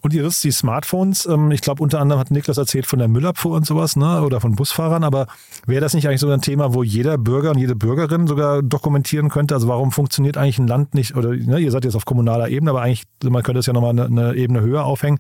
Und 0.01 0.13
ihr 0.13 0.23
wisst, 0.23 0.43
die 0.43 0.51
Smartphones, 0.51 1.25
ähm, 1.25 1.51
ich 1.51 1.61
glaube 1.61 1.81
unter 1.81 1.99
anderem 1.99 2.19
hat 2.19 2.31
Niklas 2.31 2.57
erzählt 2.57 2.85
von 2.85 2.99
der 2.99 3.07
Müllabfuhr 3.07 3.55
und 3.55 3.65
sowas, 3.65 3.95
ne? 3.95 4.21
oder 4.21 4.39
von 4.39 4.55
Busfahrern, 4.55 5.03
aber 5.03 5.27
wäre 5.65 5.81
das 5.81 5.93
nicht 5.93 6.07
eigentlich 6.07 6.21
so 6.21 6.29
ein 6.29 6.41
Thema, 6.41 6.73
wo 6.73 6.83
jeder 6.83 7.17
Bürger 7.17 7.51
und 7.51 7.57
jede 7.57 7.75
Bürgerin 7.75 8.27
sogar 8.27 8.61
dokumentieren 8.61 9.29
könnte? 9.29 9.55
Also 9.55 9.67
warum 9.67 9.91
funktioniert 9.91 10.37
eigentlich 10.37 10.59
ein 10.59 10.67
Land 10.67 10.93
nicht, 10.93 11.15
oder 11.15 11.29
ne, 11.29 11.59
ihr 11.59 11.71
seid 11.71 11.85
jetzt 11.85 11.95
auf 11.95 12.05
kommunaler 12.05 12.49
Ebene, 12.49 12.71
aber 12.71 12.81
eigentlich, 12.81 13.03
man 13.23 13.43
könnte 13.43 13.59
es 13.59 13.65
ja 13.65 13.73
nochmal 13.73 13.91
eine, 13.91 14.05
eine 14.05 14.35
Ebene 14.35 14.61
höher 14.61 14.85
aufhängen. 14.85 15.19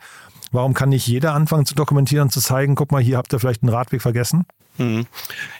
Warum 0.51 0.73
kann 0.73 0.89
nicht 0.89 1.07
jeder 1.07 1.33
anfangen 1.33 1.65
zu 1.65 1.75
dokumentieren 1.75 2.27
und 2.27 2.31
zu 2.31 2.41
zeigen, 2.41 2.75
guck 2.75 2.91
mal, 2.91 3.01
hier 3.01 3.17
habt 3.17 3.33
ihr 3.33 3.39
vielleicht 3.39 3.63
einen 3.63 3.73
Radweg 3.73 4.01
vergessen? 4.01 4.45
Hm. 4.77 5.07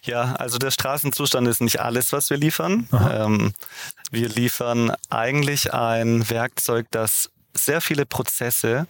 Ja, 0.03 0.35
also 0.35 0.57
der 0.57 0.71
Straßenzustand 0.71 1.47
ist 1.47 1.61
nicht 1.61 1.79
alles, 1.79 2.13
was 2.13 2.29
wir 2.29 2.37
liefern. 2.37 2.87
Ähm, 3.11 3.53
wir 4.11 4.29
liefern 4.29 4.93
eigentlich 5.09 5.73
ein 5.73 6.29
Werkzeug, 6.29 6.87
das 6.91 7.29
sehr 7.53 7.81
viele 7.81 8.05
Prozesse 8.05 8.87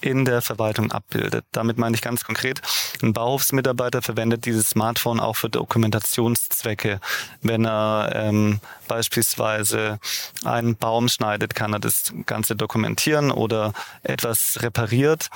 in 0.00 0.24
der 0.24 0.42
Verwaltung 0.42 0.92
abbildet. 0.92 1.44
Damit 1.52 1.78
meine 1.78 1.94
ich 1.94 2.02
ganz 2.02 2.24
konkret, 2.24 2.60
ein 3.02 3.12
Bauhofsmitarbeiter 3.12 4.02
verwendet 4.02 4.44
dieses 4.44 4.70
Smartphone 4.70 5.20
auch 5.20 5.36
für 5.36 5.50
Dokumentationszwecke. 5.50 7.00
Wenn 7.42 7.64
er 7.66 8.12
ähm, 8.14 8.60
beispielsweise 8.88 9.98
einen 10.44 10.76
Baum 10.76 11.08
schneidet, 11.08 11.54
kann 11.54 11.72
er 11.72 11.80
das 11.80 12.12
Ganze 12.26 12.56
dokumentieren 12.56 13.30
oder 13.30 13.72
etwas 14.02 14.58
repariert. 14.62 15.30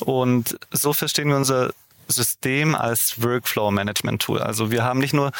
Und 0.00 0.58
so 0.70 0.92
verstehen 0.92 1.28
wir 1.28 1.36
unser 1.36 1.72
System 2.08 2.74
als 2.74 3.22
Workflow-Management-Tool. 3.22 4.40
Also 4.40 4.70
wir 4.70 4.84
haben 4.84 4.98
nicht 4.98 5.14
nur 5.14 5.32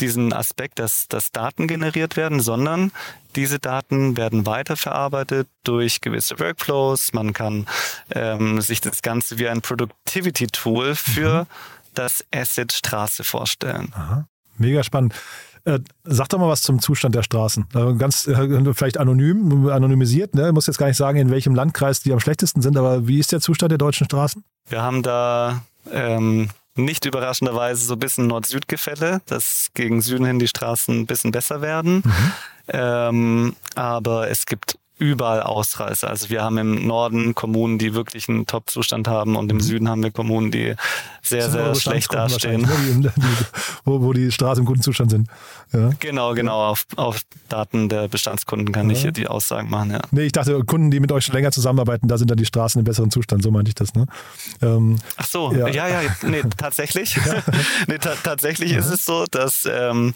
diesen 0.00 0.32
Aspekt, 0.32 0.78
dass, 0.78 1.08
dass 1.08 1.32
Daten 1.32 1.68
generiert 1.68 2.16
werden, 2.16 2.40
sondern 2.40 2.92
diese 3.36 3.58
Daten 3.58 4.16
werden 4.16 4.46
weiterverarbeitet 4.46 5.48
durch 5.64 6.00
gewisse 6.00 6.38
Workflows. 6.40 7.12
Man 7.12 7.32
kann 7.32 7.66
ähm, 8.10 8.60
sich 8.60 8.80
das 8.80 9.02
Ganze 9.02 9.38
wie 9.38 9.48
ein 9.48 9.60
Productivity-Tool 9.60 10.94
für 10.94 11.42
mhm. 11.42 11.46
das 11.94 12.24
Asset 12.34 12.72
Straße 12.72 13.24
vorstellen. 13.24 13.92
Aha. 13.94 14.26
Mega 14.56 14.82
spannend. 14.82 15.14
Äh, 15.64 15.80
sag 16.04 16.28
doch 16.30 16.38
mal 16.38 16.48
was 16.48 16.62
zum 16.62 16.80
Zustand 16.80 17.14
der 17.14 17.22
Straßen. 17.22 17.66
Äh, 17.74 17.94
ganz 17.94 18.26
äh, 18.26 18.74
vielleicht 18.74 18.98
anonym, 18.98 19.68
anonymisiert. 19.68 20.34
Ne? 20.34 20.48
Ich 20.48 20.54
muss 20.54 20.66
jetzt 20.66 20.78
gar 20.78 20.86
nicht 20.86 20.96
sagen, 20.96 21.18
in 21.18 21.30
welchem 21.30 21.54
Landkreis 21.54 22.00
die 22.00 22.12
am 22.12 22.20
schlechtesten 22.20 22.62
sind, 22.62 22.76
aber 22.76 23.06
wie 23.06 23.18
ist 23.18 23.32
der 23.32 23.40
Zustand 23.40 23.70
der 23.70 23.78
deutschen 23.78 24.06
Straßen? 24.06 24.44
Wir 24.68 24.82
haben 24.82 25.02
da 25.02 25.62
ähm, 25.92 26.48
nicht 26.78 27.04
überraschenderweise 27.04 27.84
so 27.84 27.94
ein 27.94 27.98
bisschen 27.98 28.26
Nord-Süd-Gefälle, 28.26 29.20
dass 29.26 29.70
gegen 29.74 30.00
Süden 30.00 30.24
hin 30.24 30.38
die 30.38 30.48
Straßen 30.48 31.00
ein 31.00 31.06
bisschen 31.06 31.32
besser 31.32 31.60
werden. 31.60 32.02
Mhm. 32.04 32.32
Ähm, 32.68 33.56
aber 33.74 34.30
es 34.30 34.46
gibt 34.46 34.77
überall 34.98 35.42
Ausreißer. 35.42 36.08
Also 36.08 36.30
wir 36.30 36.42
haben 36.42 36.58
im 36.58 36.86
Norden 36.86 37.34
Kommunen, 37.34 37.78
die 37.78 37.94
wirklich 37.94 38.28
einen 38.28 38.46
Top-Zustand 38.46 39.08
haben 39.08 39.36
und 39.36 39.50
im 39.50 39.58
mhm. 39.58 39.62
Süden 39.62 39.88
haben 39.88 40.02
wir 40.02 40.10
Kommunen, 40.10 40.50
die 40.50 40.74
sehr, 41.22 41.50
sehr 41.50 41.74
schlecht 41.74 42.12
dastehen. 42.12 42.62
Ne? 42.62 43.12
Die, 43.16 43.24
wo, 43.84 44.02
wo 44.02 44.12
die 44.12 44.32
Straßen 44.32 44.62
im 44.62 44.66
guten 44.66 44.82
Zustand 44.82 45.10
sind. 45.10 45.28
Ja. 45.72 45.90
Genau, 46.00 46.34
genau. 46.34 46.68
Auf, 46.68 46.86
auf 46.96 47.20
Daten 47.48 47.88
der 47.88 48.08
Bestandskunden 48.08 48.72
kann 48.72 48.88
ja. 48.88 48.96
ich 48.96 49.02
hier 49.02 49.12
die 49.12 49.28
Aussagen 49.28 49.70
machen. 49.70 49.90
Ja. 49.90 50.00
Nee, 50.10 50.22
ich 50.22 50.32
dachte, 50.32 50.58
Kunden, 50.64 50.90
die 50.90 51.00
mit 51.00 51.12
euch 51.12 51.24
schon 51.24 51.34
länger 51.34 51.52
zusammenarbeiten, 51.52 52.08
da 52.08 52.18
sind 52.18 52.30
dann 52.30 52.38
die 52.38 52.46
Straßen 52.46 52.78
im 52.80 52.84
besseren 52.84 53.10
Zustand. 53.10 53.42
So 53.42 53.50
meinte 53.50 53.68
ich 53.68 53.74
das. 53.74 53.94
Ne? 53.94 54.06
Ähm, 54.62 54.98
Ach 55.16 55.26
so, 55.26 55.52
ja, 55.52 55.68
ja, 55.68 55.88
ja 55.88 56.00
nee, 56.22 56.42
tatsächlich. 56.56 57.18
nee, 57.86 57.98
ta 57.98 58.14
tatsächlich 58.22 58.72
ist 58.72 58.90
es 58.90 59.04
so, 59.04 59.26
dass 59.30 59.68
ähm, 59.70 60.14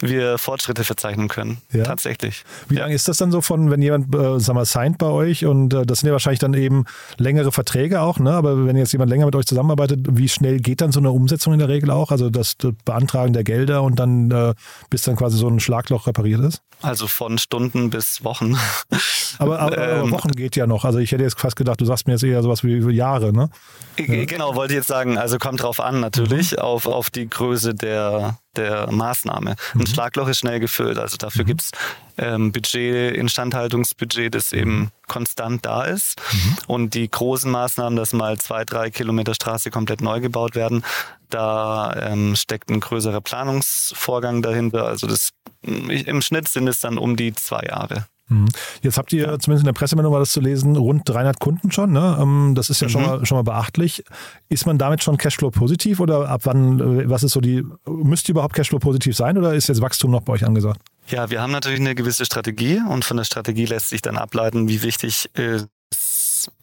wir 0.00 0.38
Fortschritte 0.38 0.84
verzeichnen 0.84 1.28
können. 1.28 1.58
Ja. 1.72 1.84
Tatsächlich. 1.84 2.44
Wie 2.68 2.76
ja. 2.76 2.82
lange 2.82 2.94
ist 2.94 3.08
das 3.08 3.18
dann 3.18 3.30
so 3.30 3.40
von, 3.40 3.70
wenn 3.70 3.82
jemand, 3.82 4.14
äh, 4.14 4.40
sag 4.40 4.54
mal, 4.54 4.64
signed 4.64 4.98
bei 4.98 5.06
euch 5.06 5.44
und 5.44 5.74
äh, 5.74 5.84
das 5.84 6.00
sind 6.00 6.08
ja 6.08 6.12
wahrscheinlich 6.12 6.38
dann 6.38 6.54
eben 6.54 6.84
längere 7.18 7.52
Verträge 7.52 8.00
auch, 8.00 8.18
ne? 8.18 8.32
Aber 8.32 8.66
wenn 8.66 8.76
jetzt 8.76 8.92
jemand 8.92 9.10
länger 9.10 9.26
mit 9.26 9.36
euch 9.36 9.46
zusammenarbeitet, 9.46 10.00
wie 10.10 10.28
schnell 10.28 10.60
geht 10.60 10.80
dann 10.80 10.92
so 10.92 11.00
eine 11.00 11.10
Umsetzung 11.10 11.52
in 11.52 11.58
der 11.58 11.68
Regel 11.68 11.90
auch? 11.90 12.10
Also 12.10 12.30
das 12.30 12.56
Beantragen 12.84 13.32
der 13.32 13.44
Gelder 13.44 13.82
und 13.82 13.98
dann 13.98 14.30
äh, 14.30 14.54
bis 14.88 15.02
dann 15.02 15.16
quasi 15.16 15.36
so 15.36 15.48
ein 15.48 15.60
Schlagloch 15.60 16.06
repariert 16.06 16.40
ist? 16.40 16.62
Also 16.82 17.06
von 17.06 17.38
Stunden 17.38 17.90
bis 17.90 18.24
Wochen. 18.24 18.56
Aber, 19.38 19.60
aber, 19.60 19.78
ähm, 19.78 19.98
aber 20.00 20.10
Wochen 20.10 20.32
geht 20.32 20.56
ja 20.56 20.66
noch. 20.66 20.84
Also 20.84 20.98
ich 20.98 21.12
hätte 21.12 21.22
jetzt 21.22 21.40
fast 21.40 21.56
gedacht, 21.56 21.80
du 21.80 21.84
sagst 21.86 22.06
mir 22.06 22.14
jetzt 22.14 22.24
eher 22.24 22.42
sowas 22.42 22.62
wie, 22.62 22.86
wie 22.86 22.92
Jahre, 22.92 23.32
ne? 23.32 23.48
Genau, 23.96 24.54
wollte 24.54 24.74
ich 24.74 24.78
jetzt 24.78 24.88
sagen. 24.88 25.16
Also 25.16 25.38
kommt 25.38 25.62
drauf 25.62 25.80
an 25.80 26.00
natürlich, 26.00 26.52
mhm. 26.52 26.58
auf, 26.58 26.86
auf 26.86 27.08
die 27.10 27.28
Größe 27.28 27.74
der, 27.74 28.38
der 28.56 28.90
Maßnahme. 28.90 29.50
Ein 29.74 29.78
mhm. 29.78 29.86
Schlagloch 29.86 30.28
ist 30.28 30.38
schnell 30.38 30.60
gefüllt. 30.60 30.98
Also 30.98 31.16
dafür 31.16 31.44
mhm. 31.44 31.48
gibt 31.48 31.62
es 31.62 31.70
ähm, 32.18 32.52
Budget, 32.52 33.16
Instandhaltungsbudget, 33.16 34.34
das 34.34 34.52
eben 34.52 34.90
konstant 35.06 35.64
da 35.64 35.84
ist. 35.84 36.20
Mhm. 36.32 36.56
Und 36.66 36.94
die 36.94 37.10
großen 37.10 37.50
Maßnahmen, 37.50 37.96
dass 37.96 38.12
mal 38.12 38.38
zwei, 38.38 38.64
drei 38.64 38.90
Kilometer 38.90 39.34
Straße 39.34 39.70
komplett 39.70 40.00
neu 40.00 40.20
gebaut 40.20 40.54
werden, 40.54 40.84
da 41.28 41.94
ähm, 41.96 42.34
steckt 42.36 42.70
ein 42.70 42.80
größerer 42.80 43.20
Planungsvorgang 43.20 44.42
dahinter. 44.42 44.86
Also 44.86 45.06
das 45.06 45.30
im 45.62 46.22
Schnitt 46.22 46.48
sind 46.48 46.68
es 46.68 46.80
dann 46.80 46.98
um 46.98 47.16
die 47.16 47.32
zwei 47.34 47.62
Jahre. 47.68 48.06
Mhm. 48.30 48.48
Jetzt 48.82 48.96
habt 48.96 49.12
ihr, 49.12 49.38
zumindest 49.38 49.62
in 49.62 49.66
der 49.66 49.72
Pressemeldung 49.72 50.12
war 50.12 50.20
das 50.20 50.32
zu 50.32 50.40
lesen, 50.40 50.76
rund 50.76 51.08
300 51.08 51.38
Kunden 51.38 51.70
schon. 51.70 51.92
Ne? 51.92 52.16
Ähm, 52.20 52.54
das 52.54 52.70
ist 52.70 52.80
ja 52.80 52.86
mhm. 52.86 52.90
schon, 52.90 53.02
mal, 53.02 53.26
schon 53.26 53.36
mal 53.36 53.42
beachtlich. 53.42 54.04
Ist 54.48 54.66
man 54.66 54.78
damit 54.78 55.02
schon 55.02 55.18
Cashflow 55.18 55.50
positiv 55.50 56.00
oder 56.00 56.28
ab 56.28 56.42
wann, 56.44 56.80
äh, 57.00 57.10
was 57.10 57.22
ist 57.22 57.32
so 57.32 57.40
die, 57.40 57.64
müsste 57.86 58.32
überhaupt 58.32 58.54
Cashflow 58.54 58.78
positiv 58.78 59.16
sein 59.16 59.36
oder 59.36 59.54
ist 59.54 59.68
jetzt 59.68 59.82
Wachstum 59.82 60.10
noch 60.10 60.22
bei 60.22 60.32
euch 60.32 60.44
angesagt? 60.44 60.80
Ja, 61.08 61.28
wir 61.28 61.42
haben 61.42 61.50
natürlich 61.50 61.80
eine 61.80 61.94
gewisse 61.94 62.24
Strategie 62.24 62.80
und 62.88 63.04
von 63.04 63.16
der 63.16 63.24
Strategie 63.24 63.66
lässt 63.66 63.88
sich 63.88 64.00
dann 64.00 64.16
ableiten, 64.16 64.68
wie 64.68 64.82
wichtig 64.82 65.28
ist 65.34 65.68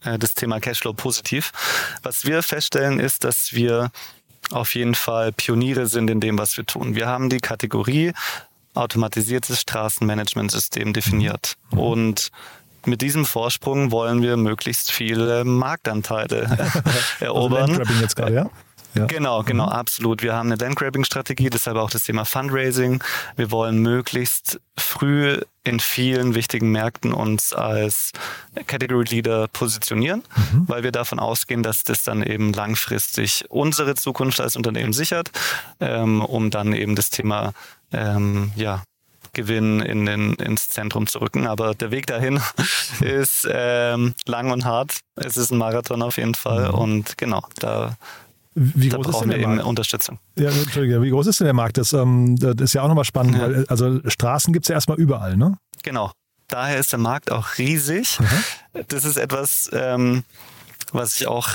äh, 0.04 0.18
das 0.18 0.34
Thema 0.34 0.60
Cashflow 0.60 0.94
positiv. 0.94 1.52
Was 2.02 2.26
wir 2.26 2.42
feststellen 2.44 3.00
ist, 3.00 3.24
dass 3.24 3.54
wir 3.54 3.92
auf 4.52 4.76
jeden 4.76 4.96
Fall 4.96 5.32
Pioniere 5.34 5.88
sind 5.88 6.10
in 6.10 6.20
dem, 6.20 6.38
was 6.38 6.56
wir 6.58 6.66
tun. 6.66 6.96
Wir 6.96 7.08
haben 7.08 7.30
die 7.30 7.40
Kategorie 7.40 8.14
automatisiertes 8.78 9.62
Straßenmanagementsystem 9.62 10.94
definiert. 10.94 11.56
Mhm. 11.72 11.80
Und 11.80 12.32
mit 12.86 13.02
diesem 13.02 13.26
Vorsprung 13.26 13.92
wollen 13.92 14.22
wir 14.22 14.38
möglichst 14.38 14.92
viele 14.92 15.44
Marktanteile 15.44 16.58
erobern. 17.20 17.78
Also 17.78 17.94
jetzt 18.02 18.16
gerade, 18.16 18.34
ja? 18.34 18.50
Ja. 18.94 19.06
Genau, 19.06 19.44
genau, 19.44 19.66
mhm. 19.66 19.72
absolut. 19.72 20.24
Wir 20.24 20.34
haben 20.34 20.52
eine 20.52 20.56
Landgrabbing-Strategie, 20.56 21.50
deshalb 21.50 21.78
auch 21.78 21.90
das 21.90 22.04
Thema 22.04 22.26
Fundraising. 22.26 23.04
Wir 23.36 23.52
wollen 23.52 23.80
möglichst 23.80 24.60
früh 24.78 25.40
in 25.64 25.80
vielen 25.80 26.34
wichtigen 26.34 26.72
Märkten 26.72 27.14
uns 27.14 27.54
als 27.54 28.12
Category 28.68 29.06
Leader 29.10 29.48
positionieren, 29.50 30.24
mhm. 30.36 30.64
weil 30.68 30.84
wir 30.84 30.92
davon 30.92 31.20
ausgehen, 31.20 31.62
dass 31.62 31.84
das 31.84 32.04
dann 32.04 32.24
eben 32.24 32.54
langfristig 32.54 33.46
unsere 33.50 33.96
Zukunft 33.96 34.40
als 34.40 34.56
Unternehmen 34.56 34.94
sichert, 34.94 35.32
ähm, 35.80 36.22
um 36.22 36.50
dann 36.50 36.74
eben 36.74 36.96
das 36.96 37.10
Thema 37.10 37.54
ähm, 37.92 38.52
ja, 38.56 38.84
Gewinn 39.34 39.82
in 39.82 40.06
den, 40.06 40.34
ins 40.36 40.70
Zentrum 40.70 41.06
zu 41.08 41.20
rücken. 41.20 41.48
Aber 41.48 41.76
der 41.76 41.92
Weg 41.92 42.08
dahin 42.08 42.40
ist 43.02 43.48
ähm, 43.50 44.14
lang 44.26 44.52
und 44.52 44.66
hart. 44.66 45.00
Es 45.16 45.38
ist 45.38 45.52
ein 45.52 45.58
Marathon 45.58 46.02
auf 46.02 46.18
jeden 46.18 46.36
Fall. 46.36 46.70
Mhm. 46.70 46.76
Und 46.76 47.18
genau, 47.18 47.44
da 47.60 47.98
wie 48.58 48.90
groß 48.90 49.06
da 49.06 49.12
brauchen 49.12 49.30
ist 49.30 49.38
denn 49.40 49.48
wir 49.48 49.60
eben 49.60 49.60
Unterstützung. 49.60 50.20
Ja, 50.36 50.50
Entschuldige, 50.50 51.02
wie 51.02 51.12
groß 51.12 51.28
ist 51.28 51.40
denn 51.40 51.46
der 51.46 51.54
Markt? 51.54 51.78
Das, 51.78 51.94
ähm, 51.94 52.36
das 52.38 52.56
ist 52.58 52.74
ja 52.74 52.82
auch 52.82 52.88
nochmal 52.88 53.06
spannend, 53.06 53.36
ja. 53.36 53.42
weil 53.42 53.66
also 53.68 54.00
Straßen 54.10 54.52
gibt 54.52 54.66
es 54.66 54.70
ja 54.70 54.76
erstmal 54.76 54.98
überall, 54.98 55.38
ne? 55.38 55.58
Genau. 55.84 56.12
Daher 56.48 56.80
ist 56.80 56.92
der 56.92 57.00
Markt 57.00 57.32
auch 57.32 57.58
riesig. 57.58 58.20
Mhm. 58.20 58.86
Das 58.88 59.06
ist 59.06 59.18
etwas, 59.18 59.70
ähm, 59.74 60.24
was 60.92 61.20
ich 61.20 61.28
auch 61.28 61.50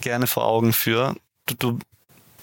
gerne 0.00 0.26
vor 0.26 0.46
Augen 0.46 0.72
führe. 0.72 1.16
Du, 1.46 1.54
du, 1.54 1.78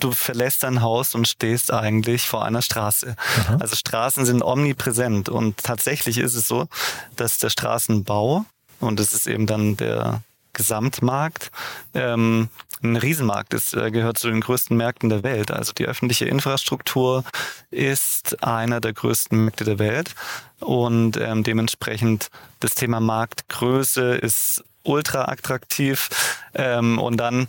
du 0.01 0.11
verlässt 0.11 0.63
dein 0.63 0.81
Haus 0.81 1.15
und 1.15 1.27
stehst 1.27 1.71
eigentlich 1.71 2.27
vor 2.27 2.45
einer 2.45 2.61
Straße. 2.61 3.15
Mhm. 3.49 3.61
Also 3.61 3.75
Straßen 3.75 4.25
sind 4.25 4.43
omnipräsent 4.43 5.29
und 5.29 5.57
tatsächlich 5.57 6.17
ist 6.17 6.35
es 6.35 6.47
so, 6.47 6.67
dass 7.15 7.37
der 7.37 7.49
Straßenbau, 7.49 8.45
und 8.81 8.99
das 8.99 9.13
ist 9.13 9.25
eben 9.25 9.47
dann 9.47 9.77
der 9.77 10.21
Gesamtmarkt, 10.55 11.51
ähm, 11.93 12.49
ein 12.81 12.95
Riesenmarkt 12.95 13.53
ist, 13.53 13.73
äh, 13.73 13.91
gehört 13.91 14.17
zu 14.17 14.29
den 14.29 14.41
größten 14.41 14.75
Märkten 14.75 15.09
der 15.09 15.23
Welt. 15.23 15.51
Also 15.51 15.73
die 15.73 15.85
öffentliche 15.85 16.25
Infrastruktur 16.25 17.23
ist 17.69 18.43
einer 18.43 18.81
der 18.81 18.93
größten 18.93 19.45
Märkte 19.45 19.63
der 19.63 19.79
Welt 19.79 20.15
und 20.59 21.17
ähm, 21.17 21.43
dementsprechend 21.43 22.29
das 22.59 22.75
Thema 22.75 22.99
Marktgröße 22.99 24.15
ist 24.15 24.63
ultra 24.83 25.25
attraktiv 25.25 26.09
ähm, 26.53 26.99
und 26.99 27.17
dann 27.17 27.47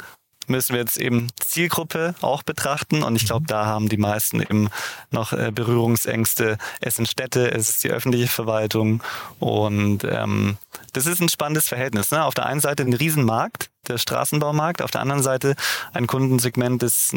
müssen 0.48 0.72
wir 0.72 0.80
jetzt 0.80 0.98
eben 0.98 1.28
Zielgruppe 1.40 2.14
auch 2.20 2.42
betrachten. 2.42 3.02
Und 3.02 3.16
ich 3.16 3.26
glaube, 3.26 3.42
mhm. 3.42 3.48
da 3.48 3.66
haben 3.66 3.88
die 3.88 3.96
meisten 3.96 4.40
eben 4.40 4.68
noch 5.10 5.32
äh, 5.32 5.50
Berührungsängste. 5.52 6.58
Es 6.80 6.96
sind 6.96 7.08
Städte, 7.08 7.50
es 7.50 7.70
ist 7.70 7.84
die 7.84 7.90
öffentliche 7.90 8.28
Verwaltung. 8.28 9.02
Und 9.38 10.04
ähm, 10.04 10.56
das 10.92 11.06
ist 11.06 11.20
ein 11.20 11.28
spannendes 11.28 11.68
Verhältnis. 11.68 12.10
Ne? 12.10 12.24
Auf 12.24 12.34
der 12.34 12.46
einen 12.46 12.60
Seite 12.60 12.82
ein 12.82 12.94
Riesenmarkt, 12.94 13.70
der 13.88 13.98
Straßenbaumarkt, 13.98 14.82
auf 14.82 14.90
der 14.90 15.00
anderen 15.00 15.22
Seite 15.22 15.54
ein 15.92 16.06
Kundensegment, 16.06 16.82
das 16.82 17.12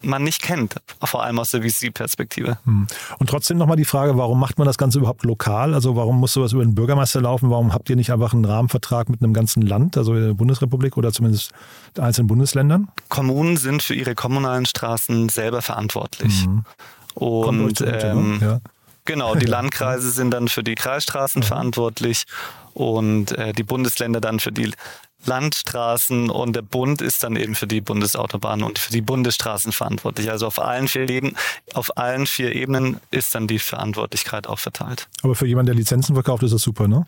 man 0.00 0.22
nicht 0.22 0.42
kennt, 0.42 0.76
vor 1.02 1.24
allem 1.24 1.38
aus 1.38 1.50
der 1.50 1.62
VC-Perspektive. 1.62 2.58
Hm. 2.64 2.86
Und 3.18 3.30
trotzdem 3.30 3.58
nochmal 3.58 3.76
die 3.76 3.84
Frage, 3.84 4.16
warum 4.16 4.38
macht 4.38 4.58
man 4.58 4.66
das 4.66 4.78
Ganze 4.78 4.98
überhaupt 4.98 5.24
lokal? 5.24 5.74
Also 5.74 5.96
warum 5.96 6.20
muss 6.20 6.32
sowas 6.32 6.52
über 6.52 6.64
den 6.64 6.74
Bürgermeister 6.74 7.20
laufen? 7.20 7.50
Warum 7.50 7.72
habt 7.72 7.90
ihr 7.90 7.96
nicht 7.96 8.12
einfach 8.12 8.32
einen 8.32 8.44
Rahmenvertrag 8.44 9.08
mit 9.08 9.22
einem 9.22 9.32
ganzen 9.32 9.62
Land, 9.62 9.96
also 9.96 10.14
der 10.14 10.34
Bundesrepublik 10.34 10.96
oder 10.96 11.12
zumindest 11.12 11.52
einzelnen 11.98 12.28
Bundesländern? 12.28 12.88
Kommunen 13.08 13.56
sind 13.56 13.82
für 13.82 13.94
ihre 13.94 14.14
kommunalen 14.14 14.66
Straßen 14.66 15.28
selber 15.28 15.62
verantwortlich. 15.62 16.46
Mhm. 16.46 16.64
Und 17.14 17.80
ähm, 17.80 18.38
ja. 18.40 18.60
Genau, 19.04 19.34
die 19.34 19.46
Landkreise 19.46 20.10
sind 20.10 20.30
dann 20.30 20.48
für 20.48 20.62
die 20.62 20.74
Kreisstraßen 20.74 21.40
mhm. 21.40 21.46
verantwortlich 21.46 22.24
und 22.74 23.32
äh, 23.32 23.52
die 23.52 23.64
Bundesländer 23.64 24.20
dann 24.20 24.38
für 24.38 24.52
die 24.52 24.70
Landstraßen 25.26 26.30
und 26.30 26.54
der 26.54 26.62
Bund 26.62 27.02
ist 27.02 27.22
dann 27.22 27.36
eben 27.36 27.54
für 27.54 27.66
die 27.66 27.80
Bundesautobahnen 27.80 28.64
und 28.64 28.78
für 28.78 28.92
die 28.92 29.00
Bundesstraßen 29.00 29.72
verantwortlich. 29.72 30.30
Also 30.30 30.46
auf 30.46 30.58
allen 30.58 30.88
vier 30.88 31.08
Ebenen, 31.08 31.36
auf 31.74 31.96
allen 31.96 32.26
vier 32.26 32.54
Ebenen 32.54 33.00
ist 33.10 33.34
dann 33.34 33.46
die 33.46 33.58
Verantwortlichkeit 33.58 34.46
auch 34.46 34.58
verteilt. 34.58 35.08
Aber 35.22 35.34
für 35.34 35.46
jemanden, 35.46 35.66
der 35.66 35.74
Lizenzen 35.74 36.14
verkauft, 36.14 36.42
ist 36.42 36.54
das 36.54 36.62
super, 36.62 36.88
ne? 36.88 37.04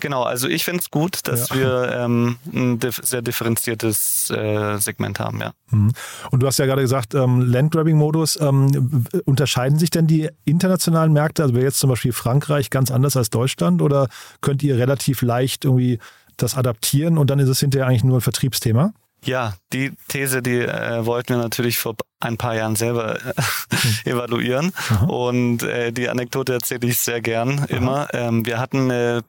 Genau, 0.00 0.22
also 0.22 0.48
ich 0.48 0.64
finde 0.64 0.80
es 0.80 0.90
gut, 0.90 1.20
dass 1.28 1.50
ja. 1.50 1.54
wir 1.56 1.92
ähm, 1.92 2.36
ein 2.52 2.78
sehr 3.02 3.22
differenziertes 3.22 4.30
äh, 4.30 4.76
Segment 4.78 5.20
haben, 5.20 5.40
ja. 5.40 5.52
Mhm. 5.70 5.92
Und 6.30 6.42
du 6.42 6.46
hast 6.46 6.58
ja 6.58 6.66
gerade 6.66 6.82
gesagt, 6.82 7.14
ähm, 7.14 7.40
Landgrabbing-Modus. 7.40 8.40
Ähm, 8.40 9.06
unterscheiden 9.24 9.78
sich 9.78 9.90
denn 9.90 10.06
die 10.06 10.28
internationalen 10.44 11.12
Märkte, 11.12 11.42
also 11.42 11.54
jetzt 11.56 11.78
zum 11.78 11.90
Beispiel 11.90 12.12
Frankreich 12.12 12.70
ganz 12.70 12.90
anders 12.90 13.16
als 13.16 13.30
Deutschland 13.30 13.82
oder 13.82 14.08
könnt 14.40 14.62
ihr 14.62 14.76
relativ 14.76 15.22
leicht 15.22 15.64
irgendwie 15.64 15.98
das 16.36 16.56
adaptieren 16.56 17.18
und 17.18 17.30
dann 17.30 17.38
ist 17.38 17.48
es 17.48 17.60
hinterher 17.60 17.86
eigentlich 17.86 18.04
nur 18.04 18.18
ein 18.18 18.22
Vertriebsthema? 18.22 18.92
Ja, 19.24 19.54
die 19.72 19.92
These, 20.08 20.42
die 20.42 20.58
äh, 20.58 21.06
wollten 21.06 21.34
wir 21.34 21.38
natürlich 21.38 21.78
vor 21.78 21.94
ein 22.20 22.36
paar 22.36 22.54
Jahren 22.54 22.76
selber 22.76 23.18
äh, 23.24 24.10
evaluieren. 24.10 24.72
Aha. 24.90 25.06
Und 25.06 25.62
äh, 25.62 25.92
die 25.92 26.08
Anekdote 26.08 26.52
erzähle 26.52 26.86
ich 26.88 27.00
sehr 27.00 27.20
gern 27.20 27.60
Aha. 27.60 27.66
immer. 27.68 28.08
Ähm, 28.12 28.44
wir 28.44 28.58
hatten 28.58 28.90
eine 28.90 29.22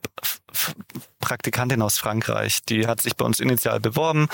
Praktikantin 1.20 1.82
aus 1.82 1.98
Frankreich, 1.98 2.60
die 2.68 2.88
hat 2.88 3.02
sich 3.02 3.16
bei 3.16 3.26
uns 3.26 3.40
initial 3.40 3.80
beworben, 3.80 4.28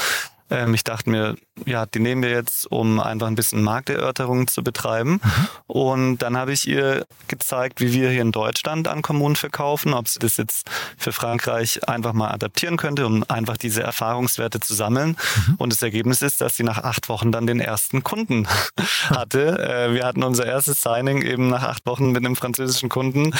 ähm, 0.51 0.73
ich 0.73 0.83
dachte 0.83 1.09
mir, 1.09 1.35
ja, 1.65 1.85
die 1.85 1.99
nehmen 1.99 2.21
wir 2.21 2.29
jetzt, 2.29 2.69
um 2.69 2.99
einfach 2.99 3.27
ein 3.27 3.35
bisschen 3.35 3.63
Markterörterung 3.63 4.47
zu 4.47 4.63
betreiben. 4.63 5.21
Mhm. 5.23 5.47
Und 5.67 6.17
dann 6.19 6.37
habe 6.37 6.51
ich 6.51 6.67
ihr 6.67 7.05
gezeigt, 7.27 7.79
wie 7.79 7.93
wir 7.93 8.09
hier 8.09 8.21
in 8.21 8.31
Deutschland 8.31 8.87
an 8.87 9.01
Kommunen 9.01 9.35
verkaufen, 9.35 9.93
ob 9.93 10.07
sie 10.07 10.19
das 10.19 10.37
jetzt 10.37 10.69
für 10.97 11.13
Frankreich 11.13 11.87
einfach 11.87 12.13
mal 12.13 12.29
adaptieren 12.29 12.77
könnte, 12.77 13.05
um 13.05 13.23
einfach 13.29 13.57
diese 13.57 13.81
Erfahrungswerte 13.81 14.59
zu 14.59 14.73
sammeln. 14.73 15.17
Mhm. 15.47 15.55
Und 15.57 15.71
das 15.71 15.81
Ergebnis 15.81 16.21
ist, 16.21 16.41
dass 16.41 16.55
sie 16.55 16.63
nach 16.63 16.79
acht 16.79 17.07
Wochen 17.09 17.31
dann 17.31 17.47
den 17.47 17.59
ersten 17.59 18.03
Kunden 18.03 18.47
hatte. 19.09 19.57
Äh, 19.57 19.93
wir 19.93 20.05
hatten 20.05 20.23
unser 20.23 20.45
erstes 20.45 20.81
Signing 20.81 21.21
eben 21.21 21.49
nach 21.49 21.63
acht 21.63 21.85
Wochen 21.85 22.11
mit 22.11 22.25
einem 22.25 22.35
französischen 22.35 22.89
Kunden. 22.89 23.33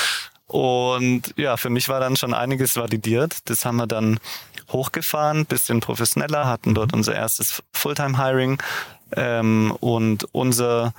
Und 0.51 1.33
ja, 1.37 1.55
für 1.55 1.69
mich 1.69 1.87
war 1.87 2.01
dann 2.01 2.17
schon 2.17 2.33
einiges 2.33 2.75
validiert. 2.75 3.49
Das 3.49 3.63
haben 3.63 3.77
wir 3.77 3.87
dann 3.87 4.19
hochgefahren, 4.69 5.45
bisschen 5.45 5.79
professioneller, 5.79 6.45
hatten 6.45 6.73
dort 6.73 6.93
unser 6.93 7.15
erstes 7.15 7.63
Fulltime-Hiring 7.71 8.61
ähm, 9.15 9.73
und 9.79 10.27
unser 10.33 10.93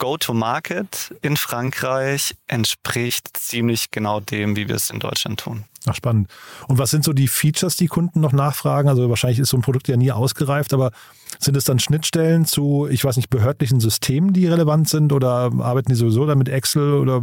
Go-to-Market 0.00 1.14
in 1.22 1.36
Frankreich 1.36 2.34
entspricht 2.48 3.36
ziemlich 3.36 3.92
genau 3.92 4.18
dem, 4.18 4.56
wie 4.56 4.66
wir 4.66 4.74
es 4.74 4.90
in 4.90 4.98
Deutschland 4.98 5.38
tun. 5.38 5.64
Ach, 5.86 5.94
spannend. 5.94 6.28
Und 6.68 6.78
was 6.78 6.90
sind 6.90 7.04
so 7.04 7.12
die 7.12 7.28
Features, 7.28 7.76
die 7.76 7.86
Kunden 7.86 8.20
noch 8.20 8.32
nachfragen? 8.32 8.88
Also 8.88 9.08
wahrscheinlich 9.08 9.38
ist 9.38 9.50
so 9.50 9.56
ein 9.56 9.62
Produkt 9.62 9.88
ja 9.88 9.96
nie 9.96 10.10
ausgereift, 10.10 10.74
aber 10.74 10.90
sind 11.38 11.56
es 11.56 11.64
dann 11.64 11.78
Schnittstellen 11.78 12.44
zu, 12.44 12.88
ich 12.90 13.04
weiß 13.04 13.16
nicht, 13.16 13.30
behördlichen 13.30 13.78
Systemen, 13.78 14.32
die 14.32 14.46
relevant 14.46 14.88
sind 14.88 15.12
oder 15.12 15.50
arbeiten 15.60 15.90
die 15.90 15.94
sowieso 15.94 16.26
dann 16.26 16.38
mit 16.38 16.48
Excel 16.48 16.94
oder 16.94 17.22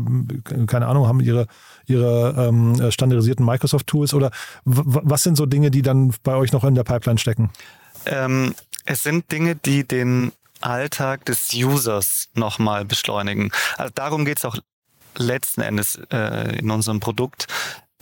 keine 0.68 0.88
Ahnung, 0.88 1.08
haben 1.08 1.20
ihre 1.20 1.48
ihre 1.88 2.36
ähm, 2.38 2.92
standardisierten 2.92 3.46
Microsoft-Tools 3.46 4.14
oder 4.14 4.32
was 4.66 5.24
sind 5.24 5.36
so 5.36 5.46
Dinge, 5.46 5.72
die 5.72 5.82
dann 5.82 6.14
bei 6.24 6.36
euch 6.36 6.52
noch 6.52 6.64
in 6.64 6.76
der 6.76 6.84
Pipeline 6.84 7.18
stecken? 7.18 7.50
Ähm, 8.06 8.54
es 8.86 9.04
sind 9.04 9.32
Dinge, 9.32 9.56
die 9.56 9.84
den 9.84 10.32
Alltag 10.62 11.26
des 11.26 11.50
Users 11.54 12.30
nochmal 12.34 12.86
beschleunigen. 12.86 13.52
Also 13.78 13.92
darum 13.94 14.26
geht 14.26 14.38
es 14.38 14.46
auch 14.46 14.58
letzten 15.16 15.62
Endes 15.62 16.00
äh, 16.12 16.58
in 16.58 16.70
unserem 16.72 17.00
Produkt. 17.00 17.48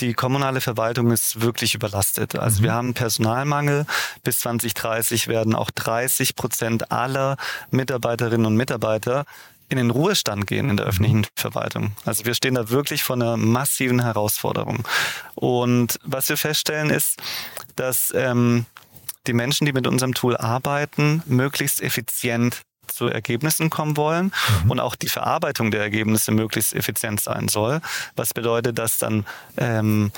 Die 0.02 0.14
kommunale 0.14 0.60
Verwaltung 0.60 1.12
ist 1.12 1.42
wirklich 1.42 1.74
überlastet. 1.74 2.36
Also 2.36 2.60
mhm. 2.60 2.64
wir 2.64 2.74
haben 2.74 2.94
Personalmangel. 2.94 3.86
Bis 4.24 4.40
2030 4.40 5.28
werden 5.28 5.56
auch 5.56 5.72
30 5.72 6.36
Prozent 6.36 6.92
aller 6.92 7.38
Mitarbeiterinnen 7.72 8.46
und 8.46 8.58
Mitarbeiter 8.58 9.26
in 9.70 9.78
den 9.78 9.90
Ruhestand 9.90 10.48
gehen 10.48 10.70
in 10.70 10.78
der 10.78 10.86
öffentlichen 10.86 11.26
Verwaltung. 11.36 11.94
Also 12.06 12.26
wir 12.26 12.36
stehen 12.36 12.56
da 12.56 12.70
wirklich 12.70 13.04
vor 13.04 13.16
einer 13.16 13.36
massiven 13.38 14.02
Herausforderung. 14.02 14.86
Und 15.34 16.00
was 16.04 16.30
wir 16.30 16.38
feststellen 16.38 16.90
ist, 16.90 17.20
dass 17.76 18.14
ähm, 18.16 18.66
die 19.28 19.34
Menschen, 19.34 19.66
die 19.66 19.74
mit 19.74 19.88
unserem 19.88 20.14
Tool 20.14 20.38
arbeiten, 20.38 21.24
möglichst 21.26 21.82
effizient 21.82 22.62
zu 22.88 23.08
Ergebnissen 23.08 23.70
kommen 23.70 23.98
wollen 23.98 24.32
mhm. 24.64 24.72
und 24.72 24.80
auch 24.80 24.96
die 24.96 25.10
Verarbeitung 25.10 25.72
der 25.72 25.82
Ergebnisse 25.82 26.32
möglichst 26.32 26.74
effizient 26.74 27.20
sein 27.20 27.48
soll. 27.48 27.82
Was 28.16 28.34
bedeutet, 28.34 28.78
dass 28.78 28.98
dann 28.98 29.26
ähm, 29.58 30.12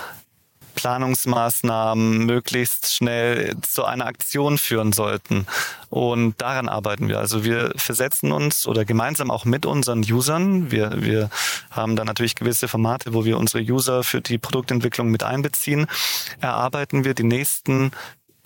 Planungsmaßnahmen 0.78 2.26
möglichst 2.26 2.94
schnell 2.94 3.56
zu 3.64 3.84
einer 3.84 4.06
Aktion 4.06 4.58
führen 4.58 4.94
sollten. 4.94 5.48
Und 5.90 6.40
daran 6.40 6.70
arbeiten 6.70 7.10
wir. 7.10 7.18
Also 7.18 7.44
wir 7.44 7.74
versetzen 7.76 8.32
uns 8.32 8.68
oder 8.68 8.86
gemeinsam 8.86 9.32
auch 9.32 9.44
mit 9.44 9.66
unseren 9.66 10.02
Usern. 10.02 10.72
Wir, 10.72 11.02
wir 11.02 11.30
haben 11.72 11.96
da 11.96 12.06
natürlich 12.06 12.36
gewisse 12.36 12.68
Formate, 12.68 13.14
wo 13.14 13.26
wir 13.26 13.38
unsere 13.40 13.64
User 13.64 14.04
für 14.04 14.22
die 14.22 14.38
Produktentwicklung 14.38 15.10
mit 15.10 15.24
einbeziehen. 15.24 15.88
Erarbeiten 16.40 17.04
wir 17.04 17.16
die 17.16 17.24
nächsten 17.24 17.92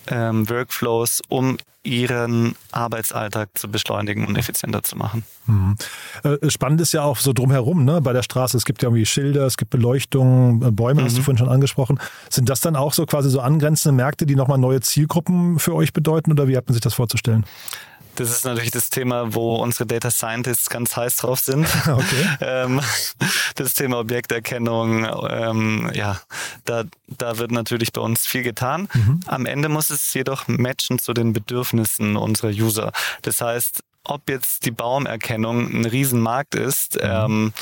ähm, 0.08 0.50
Workflows, 0.50 1.22
um 1.30 1.58
ihren 1.84 2.56
Arbeitsalltag 2.72 3.50
zu 3.56 3.68
beschleunigen 3.68 4.28
und 4.28 4.38
effizienter 4.38 4.84
zu 4.84 4.96
machen. 4.96 5.24
Mhm. 5.48 5.76
Äh, 6.24 6.50
spannend 6.52 6.80
ist 6.82 6.92
ja 6.92 7.02
auch 7.04 7.18
so 7.18 7.34
drumherum, 7.34 7.86
ne? 7.86 8.02
Bei 8.02 8.14
der 8.14 8.22
Straße, 8.22 8.56
es 8.56 8.66
gibt 8.66 8.84
ja 8.84 8.90
irgendwie 8.90 9.06
Schilder, 9.08 9.48
es 9.48 9.58
gibt 9.58 9.72
Beleuchtung, 9.72 10.62
äh, 10.62 10.72
Bäume, 10.72 11.02
mhm. 11.02 11.06
hast 11.06 11.16
du 11.16 11.22
mhm. 11.22 11.26
vorhin 11.26 11.38
schon 11.40 11.50
angesprochen. 11.50 12.00
Sind 12.30 12.50
das 12.50 12.62
dann 12.62 12.76
auch 12.76 12.94
so 12.94 13.06
quasi 13.08 13.32
so 13.32 13.40
angrenzende 13.40 13.96
Märkte, 13.96 14.28
die 14.28 14.36
nochmal 14.36 14.60
neue 14.60 14.82
Zielgruppen 14.82 15.58
für 15.58 15.74
euch 15.74 15.92
bedeuten 15.92 16.32
oder 16.32 16.48
wie 16.48 16.56
hat 16.56 16.68
man 16.68 16.74
sich 16.74 16.82
das 16.82 16.94
vorzustellen? 16.94 17.46
Das 18.22 18.30
ist 18.30 18.46
natürlich 18.46 18.70
das 18.70 18.92
Thema, 18.92 19.34
wo 19.34 19.56
unsere 19.56 19.88
Data 19.88 20.12
Scientists 20.12 20.70
ganz 20.70 20.96
heiß 20.96 21.18
drauf 21.18 21.40
sind. 21.40 21.68
Okay. 21.92 22.28
ähm, 22.42 22.80
das 23.56 23.74
Thema 23.74 24.00
Objekterkennung, 24.00 25.06
ähm, 25.30 25.92
ja, 25.94 26.22
da, 26.66 26.84
da 27.08 27.38
wird 27.38 27.52
natürlich 27.52 27.92
bei 27.92 28.02
uns 28.02 28.26
viel 28.26 28.44
getan. 28.44 28.88
Mhm. 28.94 29.20
Am 29.26 29.46
Ende 29.46 29.68
muss 29.68 29.90
es 29.90 30.14
jedoch 30.14 30.48
matchen 30.48 31.00
zu 31.00 31.14
den 31.14 31.34
Bedürfnissen 31.34 32.16
unserer 32.18 32.52
User. 32.52 32.92
Das 33.24 33.42
heißt, 33.42 33.84
ob 34.04 34.30
jetzt 34.30 34.66
die 34.66 34.72
Baumerkennung 34.72 35.72
ein 35.72 35.86
Riesenmarkt 35.86 36.56
ist, 36.56 36.96
mhm. 36.96 37.02
ähm, 37.04 37.54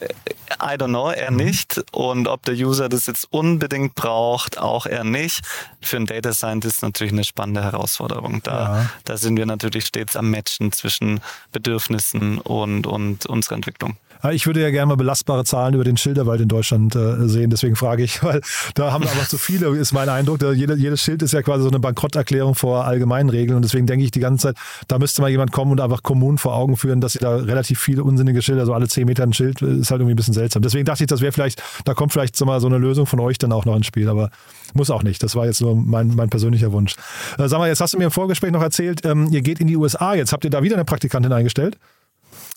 I 0.00 0.76
don't 0.76 0.88
know, 0.88 1.10
er 1.10 1.30
nicht. 1.30 1.84
Und 1.92 2.28
ob 2.28 2.42
der 2.44 2.54
User 2.54 2.88
das 2.88 3.06
jetzt 3.06 3.28
unbedingt 3.30 3.94
braucht, 3.94 4.58
auch 4.58 4.86
er 4.86 5.04
nicht. 5.04 5.40
Für 5.80 5.96
einen 5.96 6.06
Data 6.06 6.32
Scientist 6.32 6.82
natürlich 6.82 7.12
eine 7.12 7.24
spannende 7.24 7.62
Herausforderung. 7.62 8.40
Da, 8.42 8.52
ja. 8.52 8.90
da 9.04 9.16
sind 9.16 9.36
wir 9.36 9.46
natürlich 9.46 9.86
stets 9.86 10.16
am 10.16 10.30
Matchen 10.30 10.72
zwischen 10.72 11.20
Bedürfnissen 11.52 12.38
und, 12.38 12.86
und 12.86 13.26
unserer 13.26 13.56
Entwicklung. 13.56 13.96
Ich 14.32 14.46
würde 14.46 14.62
ja 14.62 14.70
gerne 14.70 14.86
mal 14.86 14.96
belastbare 14.96 15.44
Zahlen 15.44 15.74
über 15.74 15.84
den 15.84 15.98
Schilderwald 15.98 16.40
in 16.40 16.48
Deutschland 16.48 16.96
äh, 16.96 17.28
sehen, 17.28 17.50
deswegen 17.50 17.76
frage 17.76 18.02
ich, 18.02 18.22
weil 18.22 18.40
da 18.74 18.90
haben 18.90 19.04
wir 19.04 19.10
einfach 19.10 19.28
zu 19.28 19.36
viele, 19.36 19.68
ist 19.76 19.92
mein 19.92 20.08
Eindruck. 20.08 20.40
Jede, 20.54 20.74
jedes 20.76 21.02
Schild 21.02 21.20
ist 21.22 21.32
ja 21.32 21.42
quasi 21.42 21.62
so 21.62 21.68
eine 21.68 21.78
Bankrotterklärung 21.78 22.54
vor 22.54 22.86
allgemeinen 22.86 23.28
Regeln 23.28 23.56
und 23.56 23.62
deswegen 23.62 23.86
denke 23.86 24.04
ich 24.04 24.12
die 24.12 24.20
ganze 24.20 24.48
Zeit, 24.48 24.56
da 24.88 24.98
müsste 24.98 25.20
mal 25.20 25.30
jemand 25.30 25.52
kommen 25.52 25.72
und 25.72 25.80
einfach 25.80 26.02
Kommunen 26.02 26.38
vor 26.38 26.54
Augen 26.54 26.76
führen, 26.78 27.02
dass 27.02 27.12
sie 27.12 27.18
da 27.18 27.36
relativ 27.36 27.78
viele 27.78 28.02
unsinnige 28.02 28.40
Schilder, 28.40 28.64
so 28.64 28.72
alle 28.72 28.88
zehn 28.88 29.06
Meter 29.06 29.24
ein 29.24 29.34
Schild, 29.34 29.60
ist 29.84 29.90
halt 29.90 30.00
irgendwie 30.00 30.14
ein 30.14 30.16
bisschen 30.16 30.34
seltsam. 30.34 30.62
Deswegen 30.62 30.84
dachte 30.84 31.04
ich, 31.04 31.08
das 31.08 31.20
wäre 31.20 31.32
vielleicht, 31.32 31.62
da 31.84 31.94
kommt 31.94 32.12
vielleicht 32.12 32.36
so 32.36 32.44
mal 32.44 32.60
so 32.60 32.66
eine 32.66 32.78
Lösung 32.78 33.06
von 33.06 33.20
euch 33.20 33.38
dann 33.38 33.52
auch 33.52 33.64
noch 33.64 33.76
ins 33.76 33.86
Spiel, 33.86 34.08
aber 34.08 34.30
muss 34.74 34.90
auch 34.90 35.02
nicht. 35.02 35.22
Das 35.22 35.36
war 35.36 35.46
jetzt 35.46 35.60
nur 35.60 35.76
mein, 35.76 36.08
mein 36.14 36.30
persönlicher 36.30 36.72
Wunsch. 36.72 36.96
Äh, 37.38 37.48
sag 37.48 37.58
mal, 37.58 37.68
jetzt 37.68 37.80
hast 37.80 37.94
du 37.94 37.98
mir 37.98 38.04
im 38.04 38.10
Vorgespräch 38.10 38.50
noch 38.50 38.62
erzählt, 38.62 39.04
ähm, 39.04 39.28
ihr 39.30 39.42
geht 39.42 39.60
in 39.60 39.66
die 39.66 39.76
USA. 39.76 40.14
Jetzt 40.14 40.32
habt 40.32 40.44
ihr 40.44 40.50
da 40.50 40.62
wieder 40.62 40.76
eine 40.76 40.84
Praktikantin 40.84 41.32
eingestellt? 41.32 41.78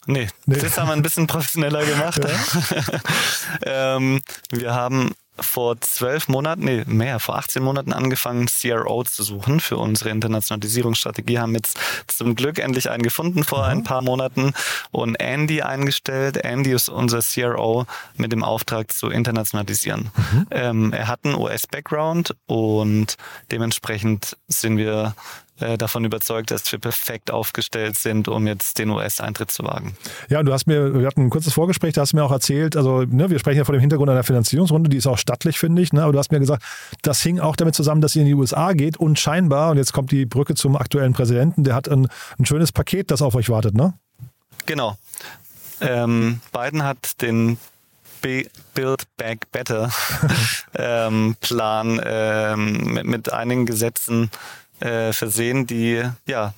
Nee, 0.07 0.27
nee, 0.45 0.57
das 0.57 0.77
haben 0.77 0.87
wir 0.87 0.93
ein 0.93 1.01
bisschen 1.01 1.27
professioneller 1.27 1.85
gemacht. 1.85 2.21
Ja. 2.23 3.01
ähm, 3.97 4.21
wir 4.51 4.73
haben 4.73 5.11
vor 5.39 5.79
zwölf 5.81 6.27
Monaten, 6.27 6.65
nee, 6.65 6.83
mehr, 6.85 7.19
vor 7.19 7.37
18 7.37 7.63
Monaten 7.63 7.93
angefangen, 7.93 8.47
CRO 8.47 9.03
zu 9.03 9.23
suchen 9.23 9.59
für 9.59 9.77
unsere 9.77 10.09
Internationalisierungsstrategie. 10.09 11.39
Haben 11.39 11.55
jetzt 11.55 11.77
zum 12.07 12.35
Glück 12.35 12.59
endlich 12.59 12.89
einen 12.89 13.03
gefunden 13.03 13.43
vor 13.43 13.59
mhm. 13.59 13.69
ein 13.69 13.83
paar 13.83 14.01
Monaten 14.01 14.53
und 14.91 15.15
Andy 15.15 15.61
eingestellt. 15.61 16.37
Andy 16.37 16.71
ist 16.71 16.89
unser 16.89 17.19
CRO 17.19 17.85
mit 18.15 18.31
dem 18.31 18.43
Auftrag 18.43 18.91
zu 18.91 19.09
internationalisieren. 19.09 20.11
Mhm. 20.15 20.47
Ähm, 20.51 20.93
er 20.93 21.07
hat 21.07 21.19
einen 21.23 21.35
US-Background 21.35 22.35
und 22.45 23.17
dementsprechend 23.51 24.37
sind 24.47 24.77
wir 24.77 25.15
äh, 25.59 25.77
davon 25.77 26.05
überzeugt, 26.05 26.51
dass 26.51 26.71
wir 26.71 26.79
perfekt 26.79 27.31
aufgestellt 27.31 27.97
sind, 27.97 28.27
um 28.27 28.45
jetzt 28.47 28.77
den 28.77 28.89
US-Eintritt 28.89 29.51
zu 29.51 29.63
wagen. 29.63 29.97
Ja, 30.29 30.39
und 30.39 30.45
du 30.45 30.53
hast 30.53 30.67
mir, 30.67 30.93
wir 30.93 31.07
hatten 31.07 31.21
ein 31.21 31.29
kurzes 31.29 31.53
Vorgespräch, 31.53 31.93
da 31.93 32.01
hast 32.01 32.13
du 32.13 32.17
mir 32.17 32.23
auch 32.23 32.31
erzählt, 32.31 32.75
also 32.75 33.03
ne, 33.03 33.29
wir 33.29 33.39
sprechen 33.39 33.57
ja 33.57 33.65
vor 33.65 33.73
dem 33.73 33.81
Hintergrund 33.81 34.09
einer 34.09 34.23
Finanzierungsrunde, 34.23 34.89
die 34.89 34.97
ist 34.97 35.07
auch 35.07 35.17
stattlich, 35.17 35.57
finde 35.57 35.81
ich, 35.81 35.93
ne, 35.93 36.03
aber 36.03 36.13
du 36.13 36.19
hast 36.19 36.31
mir 36.31 36.39
gesagt, 36.39 36.63
das 37.01 37.21
hing 37.21 37.39
auch 37.39 37.55
damit 37.55 37.75
zusammen, 37.75 38.01
dass 38.01 38.15
ihr 38.15 38.21
in 38.21 38.27
die 38.27 38.35
USA 38.35 38.73
geht 38.73 38.97
und 38.97 39.19
scheinbar, 39.19 39.71
und 39.71 39.77
jetzt 39.77 39.93
kommt 39.93 40.11
die 40.11 40.25
Brücke 40.25 40.55
zum 40.55 40.75
aktuellen 40.75 41.13
Präsidenten, 41.13 41.63
der 41.63 41.75
hat 41.75 41.89
ein, 41.89 42.07
ein 42.37 42.45
schönes 42.45 42.71
Paket, 42.71 43.11
das 43.11 43.21
auf 43.21 43.35
euch 43.35 43.49
wartet, 43.49 43.73
ne? 43.73 43.93
Genau. 44.65 44.97
Ähm, 45.81 46.41
Biden 46.51 46.83
hat 46.83 47.21
den 47.21 47.57
Build 48.21 49.03
Back 49.15 49.51
Better 49.51 49.91
ähm, 50.75 51.35
Plan 51.39 52.01
ähm, 52.03 52.93
mit, 52.93 53.05
mit 53.05 53.33
einigen 53.33 53.65
Gesetzen 53.65 54.29
äh, 54.79 55.13
versehen, 55.13 55.67
die 55.67 56.03
ja 56.25 56.53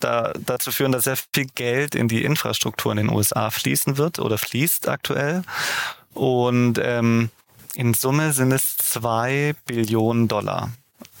da, 0.00 0.32
dazu 0.44 0.72
führen, 0.72 0.92
dass 0.92 1.04
sehr 1.04 1.16
viel 1.16 1.46
Geld 1.54 1.94
in 1.94 2.08
die 2.08 2.24
Infrastruktur 2.24 2.92
in 2.92 2.98
den 2.98 3.10
USA 3.10 3.50
fließen 3.50 3.96
wird 3.96 4.18
oder 4.18 4.38
fließt 4.38 4.88
aktuell. 4.88 5.42
Und 6.14 6.78
ähm, 6.82 7.30
in 7.74 7.94
Summe 7.94 8.32
sind 8.32 8.52
es 8.52 8.76
zwei 8.76 9.54
Billionen 9.66 10.28
Dollar. 10.28 10.70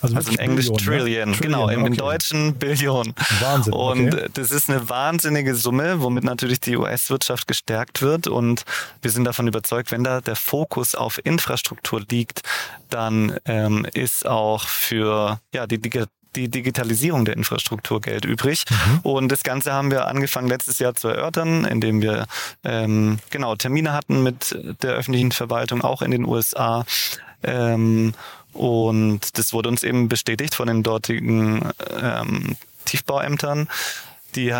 Also, 0.02 0.16
also 0.16 0.32
in 0.32 0.38
Englisch 0.38 0.68
Trillion, 0.68 1.30
ne? 1.30 1.36
genau, 1.40 1.68
im, 1.68 1.84
okay. 1.84 1.96
Deutschen 1.96 2.54
Billion. 2.54 3.14
Wahnsinn. 3.40 3.72
Und 3.72 4.14
okay. 4.14 4.26
das 4.34 4.50
ist 4.50 4.68
eine 4.68 4.88
wahnsinnige 4.88 5.54
Summe, 5.54 6.02
womit 6.02 6.24
natürlich 6.24 6.60
die 6.60 6.76
US-Wirtschaft 6.76 7.46
gestärkt 7.46 8.02
wird. 8.02 8.26
Und 8.26 8.64
wir 9.00 9.10
sind 9.10 9.24
davon 9.24 9.46
überzeugt, 9.46 9.92
wenn 9.92 10.02
da 10.02 10.20
der 10.20 10.36
Fokus 10.36 10.94
auf 10.96 11.20
Infrastruktur 11.24 12.02
liegt, 12.10 12.42
dann 12.90 13.38
ähm, 13.44 13.86
ist 13.94 14.26
auch 14.26 14.66
für 14.68 15.40
ja, 15.54 15.66
die, 15.66 15.80
die 15.80 16.04
die 16.34 16.48
Digitalisierung 16.48 17.24
der 17.24 17.36
Infrastruktur 17.36 18.00
Geld 18.00 18.24
übrig. 18.24 18.64
Mhm. 18.68 19.00
Und 19.02 19.28
das 19.30 19.42
Ganze 19.42 19.72
haben 19.72 19.90
wir 19.90 20.06
angefangen 20.06 20.48
letztes 20.48 20.78
Jahr 20.78 20.94
zu 20.94 21.08
erörtern, 21.08 21.64
indem 21.64 22.00
wir 22.00 22.26
ähm, 22.64 23.18
genau 23.30 23.54
Termine 23.54 23.92
hatten 23.92 24.22
mit 24.22 24.56
der 24.82 24.92
öffentlichen 24.92 25.32
Verwaltung, 25.32 25.82
auch 25.82 26.02
in 26.02 26.10
den 26.10 26.24
USA. 26.24 26.84
Ähm, 27.42 28.14
und 28.52 29.38
das 29.38 29.52
wurde 29.52 29.68
uns 29.68 29.82
eben 29.82 30.08
bestätigt 30.08 30.54
von 30.54 30.68
den 30.68 30.82
dortigen 30.82 31.70
ähm, 32.00 32.56
Tiefbauämtern. 32.84 33.68
Die 34.34 34.54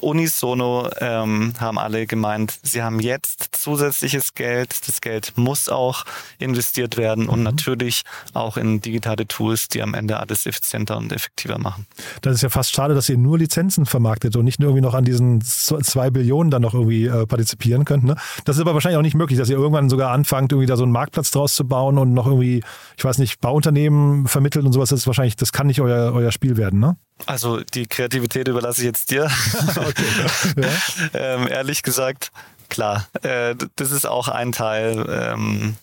unisono 0.00 0.88
ähm, 0.98 1.54
haben 1.58 1.78
alle 1.78 2.06
gemeint, 2.06 2.58
sie 2.62 2.82
haben 2.82 3.00
jetzt 3.00 3.48
zusätzliches 3.52 4.34
Geld. 4.34 4.88
Das 4.88 5.00
Geld 5.00 5.32
muss 5.36 5.68
auch 5.68 6.04
investiert 6.38 6.96
werden 6.96 7.28
und 7.28 7.40
mhm. 7.40 7.44
natürlich 7.44 8.02
auch 8.34 8.56
in 8.56 8.80
digitale 8.80 9.26
Tools, 9.26 9.68
die 9.68 9.82
am 9.82 9.94
Ende 9.94 10.18
alles 10.18 10.46
effizienter 10.46 10.96
und 10.96 11.12
effektiver 11.12 11.58
machen. 11.58 11.86
Das 12.22 12.34
ist 12.34 12.42
ja 12.42 12.48
fast 12.48 12.74
schade, 12.74 12.94
dass 12.94 13.08
ihr 13.08 13.18
nur 13.18 13.38
Lizenzen 13.38 13.86
vermarktet 13.86 14.36
und 14.36 14.44
nicht 14.44 14.60
nur 14.60 14.70
irgendwie 14.70 14.84
noch 14.84 14.94
an 14.94 15.04
diesen 15.04 15.40
zwei 15.42 16.10
Billionen 16.10 16.50
dann 16.50 16.62
noch 16.62 16.74
irgendwie 16.74 17.06
äh, 17.06 17.26
partizipieren 17.26 17.84
könnt. 17.84 18.04
Ne? 18.04 18.16
Das 18.44 18.56
ist 18.56 18.62
aber 18.62 18.74
wahrscheinlich 18.74 18.98
auch 18.98 19.02
nicht 19.02 19.14
möglich, 19.14 19.38
dass 19.38 19.50
ihr 19.50 19.56
irgendwann 19.56 19.88
sogar 19.88 20.12
anfangt, 20.12 20.52
irgendwie 20.52 20.66
da 20.66 20.76
so 20.76 20.84
einen 20.84 20.92
Marktplatz 20.92 21.30
draus 21.30 21.54
zu 21.54 21.66
bauen 21.66 21.98
und 21.98 22.14
noch 22.14 22.26
irgendwie, 22.26 22.62
ich 22.96 23.04
weiß 23.04 23.18
nicht, 23.18 23.40
Bauunternehmen 23.40 24.26
vermittelt 24.26 24.64
und 24.64 24.72
sowas. 24.72 24.90
Das 24.90 25.00
ist 25.00 25.06
wahrscheinlich, 25.06 25.36
das 25.36 25.52
kann 25.52 25.66
nicht 25.66 25.80
euer, 25.80 26.12
euer 26.12 26.32
Spiel 26.32 26.56
werden, 26.56 26.80
ne? 26.80 26.96
Also 27.26 27.60
die 27.60 27.86
Kreativität 27.86 28.48
überlasse 28.48 28.80
ich 28.80 28.86
jetzt 28.86 29.10
dir. 29.10 29.24
ja. 30.56 30.68
ähm, 31.14 31.48
ehrlich 31.48 31.82
gesagt, 31.82 32.30
klar, 32.68 33.06
äh, 33.22 33.54
das 33.76 33.90
ist 33.92 34.06
auch 34.06 34.28
ein 34.28 34.52
Teil, 34.52 35.06
ähm, 35.08 35.76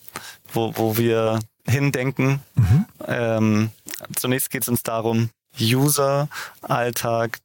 wo, 0.52 0.72
wo 0.76 0.96
wir 0.96 1.38
hindenken. 1.66 2.40
Mhm. 2.54 2.84
Ähm, 3.06 3.70
zunächst 4.16 4.50
geht 4.50 4.62
es 4.62 4.68
uns 4.68 4.82
darum, 4.82 5.30
User-Alltag 5.60 7.38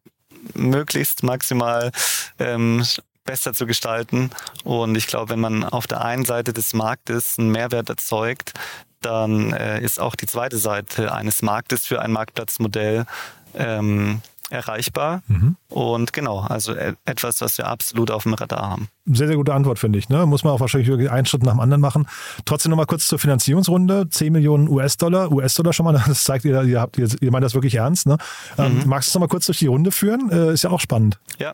möglichst 0.53 1.23
maximal 1.23 1.91
ähm, 2.39 2.85
besser 3.25 3.53
zu 3.53 3.65
gestalten. 3.65 4.31
Und 4.63 4.95
ich 4.95 5.07
glaube, 5.07 5.29
wenn 5.29 5.39
man 5.39 5.63
auf 5.63 5.87
der 5.87 6.03
einen 6.03 6.25
Seite 6.25 6.53
des 6.53 6.73
Marktes 6.73 7.37
einen 7.37 7.51
Mehrwert 7.51 7.89
erzeugt, 7.89 8.53
dann 9.01 9.53
äh, 9.53 9.81
ist 9.81 9.99
auch 9.99 10.15
die 10.15 10.25
zweite 10.25 10.57
Seite 10.57 11.13
eines 11.13 11.41
Marktes 11.41 11.85
für 11.85 12.01
ein 12.01 12.11
Marktplatzmodell 12.11 13.05
ähm, 13.55 14.21
erreichbar. 14.53 15.23
Mhm. 15.27 15.55
Und 15.69 16.13
genau, 16.13 16.39
also 16.39 16.73
e-, 16.73 16.93
etwas, 17.05 17.41
was 17.41 17.57
wir 17.57 17.67
absolut 17.67 18.11
auf 18.11 18.23
dem 18.23 18.33
Radar 18.33 18.69
haben. 18.69 18.87
Sehr, 19.05 19.27
sehr 19.27 19.35
gute 19.35 19.53
Antwort, 19.53 19.79
finde 19.79 19.99
ich. 19.99 20.09
Ne? 20.09 20.25
Muss 20.25 20.43
man 20.43 20.53
auch 20.53 20.59
wahrscheinlich 20.59 20.87
wirklich 20.87 21.09
einen 21.09 21.25
Schritt 21.25 21.43
nach 21.43 21.53
dem 21.53 21.59
anderen 21.59 21.81
machen. 21.81 22.07
Trotzdem 22.45 22.69
nochmal 22.69 22.85
kurz 22.85 23.07
zur 23.07 23.19
Finanzierungsrunde. 23.19 24.07
10 24.09 24.31
Millionen 24.31 24.69
US-Dollar. 24.69 25.31
US-Dollar 25.31 25.73
schon 25.73 25.85
mal, 25.85 25.93
das 26.07 26.23
zeigt 26.23 26.45
ihr, 26.45 26.61
ihr, 26.63 26.79
habt, 26.79 26.97
ihr, 26.97 27.09
ihr 27.19 27.31
meint 27.31 27.43
das 27.43 27.53
wirklich 27.53 27.75
ernst. 27.75 28.07
Ne? 28.07 28.17
Ähm, 28.57 28.79
mhm. 28.79 28.83
magst 28.87 29.07
du 29.07 29.11
es 29.11 29.15
nochmal 29.15 29.29
kurz 29.29 29.47
durch 29.47 29.59
die 29.59 29.67
Runde 29.67 29.91
führen? 29.91 30.29
Äh, 30.31 30.53
ist 30.53 30.63
ja 30.63 30.69
auch 30.69 30.79
spannend. 30.79 31.19
Ja. 31.39 31.53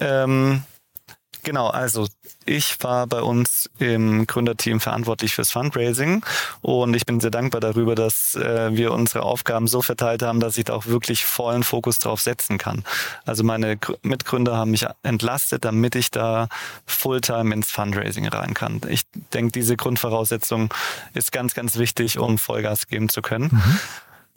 Ähm, 0.00 0.62
Genau, 1.44 1.68
also 1.68 2.06
ich 2.46 2.82
war 2.82 3.06
bei 3.06 3.20
uns 3.20 3.70
im 3.78 4.26
Gründerteam 4.26 4.80
verantwortlich 4.80 5.34
fürs 5.34 5.50
Fundraising 5.50 6.24
und 6.62 6.94
ich 6.94 7.06
bin 7.06 7.20
sehr 7.20 7.30
dankbar 7.30 7.60
darüber, 7.60 7.94
dass 7.94 8.34
äh, 8.34 8.74
wir 8.76 8.92
unsere 8.92 9.22
Aufgaben 9.22 9.66
so 9.66 9.82
verteilt 9.82 10.22
haben, 10.22 10.40
dass 10.40 10.58
ich 10.58 10.64
da 10.64 10.74
auch 10.74 10.86
wirklich 10.86 11.24
vollen 11.24 11.62
Fokus 11.62 11.98
drauf 11.98 12.20
setzen 12.20 12.58
kann. 12.58 12.84
Also 13.24 13.44
meine 13.44 13.78
Mitgründer 14.02 14.56
haben 14.56 14.72
mich 14.72 14.86
entlastet, 15.02 15.64
damit 15.64 15.94
ich 15.94 16.10
da 16.10 16.48
Fulltime 16.86 17.54
ins 17.54 17.70
Fundraising 17.70 18.26
rein 18.28 18.54
kann. 18.54 18.80
Ich 18.88 19.02
denke, 19.32 19.52
diese 19.52 19.76
Grundvoraussetzung 19.76 20.72
ist 21.12 21.32
ganz, 21.32 21.54
ganz 21.54 21.76
wichtig, 21.76 22.18
um 22.18 22.38
Vollgas 22.38 22.88
geben 22.88 23.08
zu 23.08 23.22
können. 23.22 23.50
Mhm. 23.52 23.80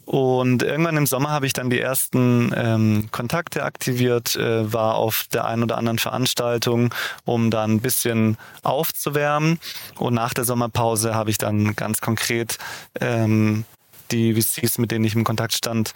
Und 0.08 0.62
irgendwann 0.62 0.96
im 0.96 1.04
Sommer 1.04 1.32
habe 1.32 1.44
ich 1.44 1.52
dann 1.52 1.68
die 1.68 1.80
ersten 1.80 2.50
ähm, 2.56 3.10
Kontakte 3.12 3.62
aktiviert, 3.62 4.36
äh, 4.36 4.72
war 4.72 4.94
auf 4.94 5.26
der 5.34 5.44
einen 5.44 5.64
oder 5.64 5.76
anderen 5.76 5.98
Veranstaltung, 5.98 6.94
um 7.26 7.50
dann 7.50 7.72
ein 7.72 7.80
bisschen 7.82 8.38
aufzuwärmen. 8.62 9.60
Und 9.98 10.14
nach 10.14 10.32
der 10.32 10.44
Sommerpause 10.44 11.14
habe 11.14 11.28
ich 11.28 11.36
dann 11.36 11.76
ganz 11.76 12.00
konkret 12.00 12.56
ähm, 13.02 13.66
die 14.10 14.32
VCs, 14.32 14.78
mit 14.78 14.92
denen 14.92 15.04
ich 15.04 15.14
im 15.14 15.24
Kontakt 15.24 15.52
stand, 15.52 15.92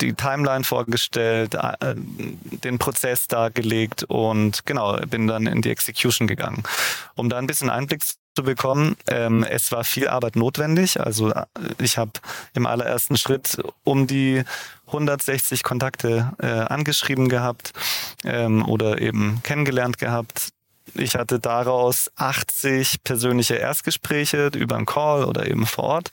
die 0.00 0.12
Timeline 0.12 0.62
vorgestellt, 0.62 1.56
äh, 1.56 1.96
den 1.96 2.78
Prozess 2.78 3.26
dargelegt 3.26 4.04
und 4.04 4.64
genau, 4.66 4.98
bin 4.98 5.26
dann 5.26 5.48
in 5.48 5.62
die 5.62 5.70
Execution 5.70 6.28
gegangen. 6.28 6.62
Um 7.16 7.28
da 7.28 7.38
ein 7.38 7.48
bisschen 7.48 7.70
Einblick 7.70 8.04
zu 8.04 8.21
bekommen. 8.34 8.96
Ähm, 9.08 9.44
es 9.44 9.70
war 9.72 9.84
viel 9.84 10.08
Arbeit 10.08 10.36
notwendig. 10.36 10.98
Also 10.98 11.30
äh, 11.30 11.44
ich 11.78 11.98
habe 11.98 12.12
im 12.54 12.66
allerersten 12.66 13.16
Schritt 13.18 13.58
um 13.84 14.06
die 14.06 14.42
160 14.86 15.62
Kontakte 15.62 16.32
äh, 16.38 16.46
angeschrieben 16.46 17.28
gehabt 17.28 17.72
ähm, 18.24 18.66
oder 18.66 19.00
eben 19.00 19.40
kennengelernt 19.42 19.98
gehabt. 19.98 20.48
Ich 20.94 21.14
hatte 21.14 21.38
daraus 21.38 22.10
80 22.16 23.04
persönliche 23.04 23.54
Erstgespräche 23.54 24.50
über 24.54 24.76
einen 24.76 24.86
Call 24.86 25.24
oder 25.24 25.46
eben 25.46 25.66
vor 25.66 25.84
Ort 25.84 26.10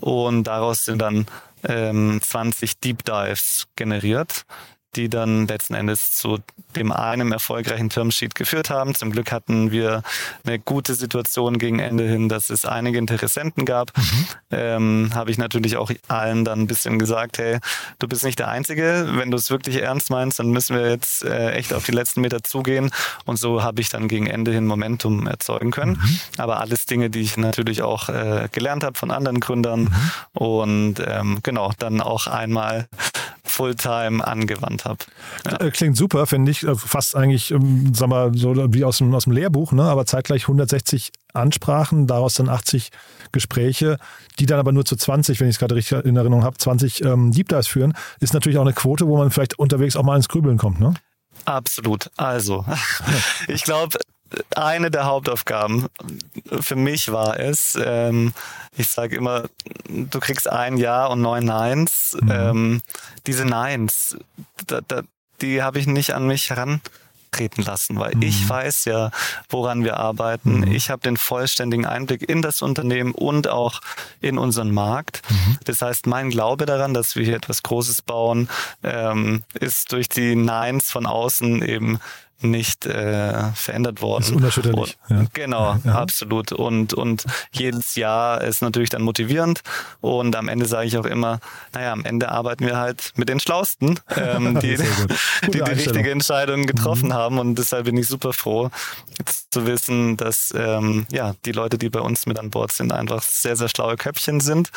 und 0.00 0.44
daraus 0.44 0.84
sind 0.84 1.00
dann 1.00 1.26
ähm, 1.64 2.20
20 2.22 2.80
Deep 2.80 3.04
Dives 3.04 3.66
generiert 3.76 4.44
die 4.96 5.08
dann 5.08 5.46
letzten 5.46 5.74
Endes 5.74 6.12
zu 6.12 6.38
dem 6.76 6.92
einen 6.92 7.32
erfolgreichen 7.32 7.90
Termsheet 7.90 8.34
geführt 8.34 8.70
haben. 8.70 8.94
Zum 8.94 9.10
Glück 9.12 9.32
hatten 9.32 9.70
wir 9.70 10.02
eine 10.44 10.58
gute 10.58 10.94
Situation 10.94 11.58
gegen 11.58 11.78
Ende 11.78 12.08
hin, 12.08 12.28
dass 12.28 12.50
es 12.50 12.64
einige 12.64 12.98
Interessenten 12.98 13.64
gab. 13.64 13.96
Mhm. 13.96 14.26
Ähm, 14.50 15.10
Habe 15.14 15.30
ich 15.30 15.38
natürlich 15.38 15.76
auch 15.76 15.90
allen 16.08 16.44
dann 16.44 16.60
ein 16.60 16.66
bisschen 16.66 16.98
gesagt, 16.98 17.38
hey, 17.38 17.58
du 17.98 18.08
bist 18.08 18.24
nicht 18.24 18.38
der 18.38 18.48
Einzige. 18.48 19.08
Wenn 19.12 19.30
du 19.30 19.36
es 19.36 19.50
wirklich 19.50 19.82
ernst 19.82 20.10
meinst, 20.10 20.38
dann 20.38 20.50
müssen 20.50 20.76
wir 20.76 20.90
jetzt 20.90 21.24
äh, 21.24 21.52
echt 21.52 21.72
auf 21.72 21.84
die 21.84 21.92
letzten 21.92 22.20
Meter 22.20 22.42
zugehen. 22.42 22.90
Und 23.24 23.38
so 23.38 23.62
habe 23.62 23.80
ich 23.80 23.88
dann 23.88 24.08
gegen 24.08 24.26
Ende 24.26 24.52
hin 24.52 24.66
Momentum 24.66 25.26
erzeugen 25.26 25.70
können. 25.70 26.00
Mhm. 26.02 26.20
Aber 26.38 26.60
alles 26.60 26.86
Dinge, 26.86 27.10
die 27.10 27.20
ich 27.20 27.36
natürlich 27.36 27.82
auch 27.82 28.08
äh, 28.08 28.48
gelernt 28.52 28.84
habe 28.84 28.98
von 28.98 29.10
anderen 29.10 29.40
Gründern. 29.40 29.82
Mhm. 29.82 30.10
Und 30.32 30.94
ähm, 31.06 31.38
genau, 31.42 31.72
dann 31.78 32.00
auch 32.00 32.26
einmal 32.26 32.88
Fulltime 33.60 34.26
angewandt 34.26 34.86
habe. 34.86 35.04
Ja. 35.44 35.60
Äh, 35.60 35.70
klingt 35.70 35.94
super, 35.94 36.26
finde 36.26 36.50
ich. 36.50 36.62
Äh, 36.62 36.74
fast 36.74 37.14
eigentlich, 37.14 37.50
ähm, 37.50 37.92
sag 37.94 38.08
mal, 38.08 38.32
so 38.34 38.54
wie 38.72 38.84
aus 38.84 38.98
dem, 38.98 39.14
aus 39.14 39.24
dem 39.24 39.34
Lehrbuch, 39.34 39.72
ne? 39.72 39.82
aber 39.82 40.06
zeitgleich 40.06 40.44
160 40.44 41.12
Ansprachen, 41.34 42.06
daraus 42.06 42.34
dann 42.34 42.48
80 42.48 42.90
Gespräche, 43.32 43.98
die 44.38 44.46
dann 44.46 44.58
aber 44.58 44.72
nur 44.72 44.86
zu 44.86 44.96
20, 44.96 45.40
wenn 45.40 45.48
ich 45.48 45.56
es 45.56 45.58
gerade 45.58 45.74
richtig 45.74 46.06
in 46.06 46.16
Erinnerung 46.16 46.42
habe, 46.42 46.56
20 46.56 47.04
ähm, 47.04 47.32
Deep 47.32 47.48
Dives 47.48 47.66
führen, 47.66 47.92
ist 48.20 48.32
natürlich 48.32 48.56
auch 48.56 48.62
eine 48.62 48.72
Quote, 48.72 49.06
wo 49.06 49.18
man 49.18 49.30
vielleicht 49.30 49.58
unterwegs 49.58 49.94
auch 49.94 50.04
mal 50.04 50.16
ins 50.16 50.28
Grübeln 50.28 50.56
kommt, 50.56 50.80
ne? 50.80 50.94
Absolut. 51.44 52.10
Also, 52.16 52.64
ich 53.48 53.62
glaube, 53.62 53.98
eine 54.54 54.90
der 54.90 55.06
Hauptaufgaben 55.06 55.88
für 56.60 56.76
mich 56.76 57.12
war 57.12 57.38
es, 57.38 57.78
ähm, 57.82 58.32
ich 58.76 58.88
sage 58.88 59.16
immer, 59.16 59.44
du 59.88 60.20
kriegst 60.20 60.48
ein 60.48 60.76
Ja 60.76 61.06
und 61.06 61.20
neun 61.20 61.44
Neins. 61.44 62.16
Mhm. 62.20 62.30
Ähm, 62.30 62.82
diese 63.26 63.44
Neins, 63.44 64.16
da, 64.66 64.80
da, 64.86 65.02
die 65.40 65.62
habe 65.62 65.78
ich 65.78 65.86
nicht 65.86 66.14
an 66.14 66.26
mich 66.26 66.50
heran 66.50 66.80
treten 67.32 67.62
lassen, 67.62 67.98
weil 67.98 68.16
mhm. 68.16 68.22
ich 68.22 68.48
weiß 68.48 68.86
ja, 68.86 69.10
woran 69.48 69.84
wir 69.84 69.98
arbeiten. 69.98 70.60
Mhm. 70.60 70.72
Ich 70.72 70.90
habe 70.90 71.02
den 71.02 71.16
vollständigen 71.16 71.86
Einblick 71.86 72.28
in 72.28 72.42
das 72.42 72.60
Unternehmen 72.60 73.12
und 73.12 73.48
auch 73.48 73.80
in 74.20 74.36
unseren 74.36 74.72
Markt. 74.72 75.22
Mhm. 75.28 75.58
Das 75.64 75.80
heißt, 75.80 76.06
mein 76.06 76.30
Glaube 76.30 76.66
daran, 76.66 76.92
dass 76.92 77.14
wir 77.14 77.24
hier 77.24 77.36
etwas 77.36 77.62
Großes 77.62 78.02
bauen, 78.02 78.48
ähm, 78.82 79.44
ist 79.54 79.92
durch 79.92 80.08
die 80.08 80.34
Neins 80.34 80.90
von 80.90 81.06
außen 81.06 81.62
eben 81.62 82.00
nicht 82.42 82.86
äh, 82.86 83.52
verändert 83.52 84.02
worden. 84.02 84.20
Das 84.22 84.30
ist 84.30 84.36
unerschütterlich. 84.36 84.98
Und, 85.08 85.16
ja. 85.16 85.26
Genau, 85.32 85.76
ja. 85.84 85.94
absolut. 85.94 86.52
Und, 86.52 86.94
und 86.94 87.24
jedes 87.52 87.94
Jahr 87.96 88.42
ist 88.42 88.62
natürlich 88.62 88.88
dann 88.90 89.02
motivierend. 89.02 89.60
Und 90.00 90.36
am 90.36 90.48
Ende 90.48 90.66
sage 90.66 90.86
ich 90.86 90.96
auch 90.98 91.06
immer, 91.06 91.40
naja, 91.72 91.92
am 91.92 92.04
Ende 92.04 92.30
arbeiten 92.30 92.66
wir 92.66 92.76
halt 92.76 93.12
mit 93.16 93.28
den 93.28 93.40
Schlausten, 93.40 94.00
ähm, 94.16 94.58
die, 94.62 94.76
die, 94.76 95.50
die 95.50 95.60
richtige 95.60 96.10
Entscheidung 96.10 96.66
getroffen 96.66 97.08
mhm. 97.08 97.14
haben. 97.14 97.38
Und 97.38 97.56
deshalb 97.56 97.84
bin 97.84 97.96
ich 97.96 98.08
super 98.08 98.32
froh, 98.32 98.70
jetzt 99.18 99.52
zu 99.52 99.66
wissen, 99.66 100.16
dass 100.16 100.54
ähm, 100.56 101.06
ja, 101.10 101.34
die 101.44 101.52
Leute, 101.52 101.78
die 101.78 101.90
bei 101.90 102.00
uns 102.00 102.26
mit 102.26 102.38
an 102.38 102.50
Bord 102.50 102.72
sind, 102.72 102.92
einfach 102.92 103.22
sehr, 103.22 103.56
sehr 103.56 103.68
schlaue 103.68 103.96
Köpfchen 103.96 104.40
sind. 104.40 104.70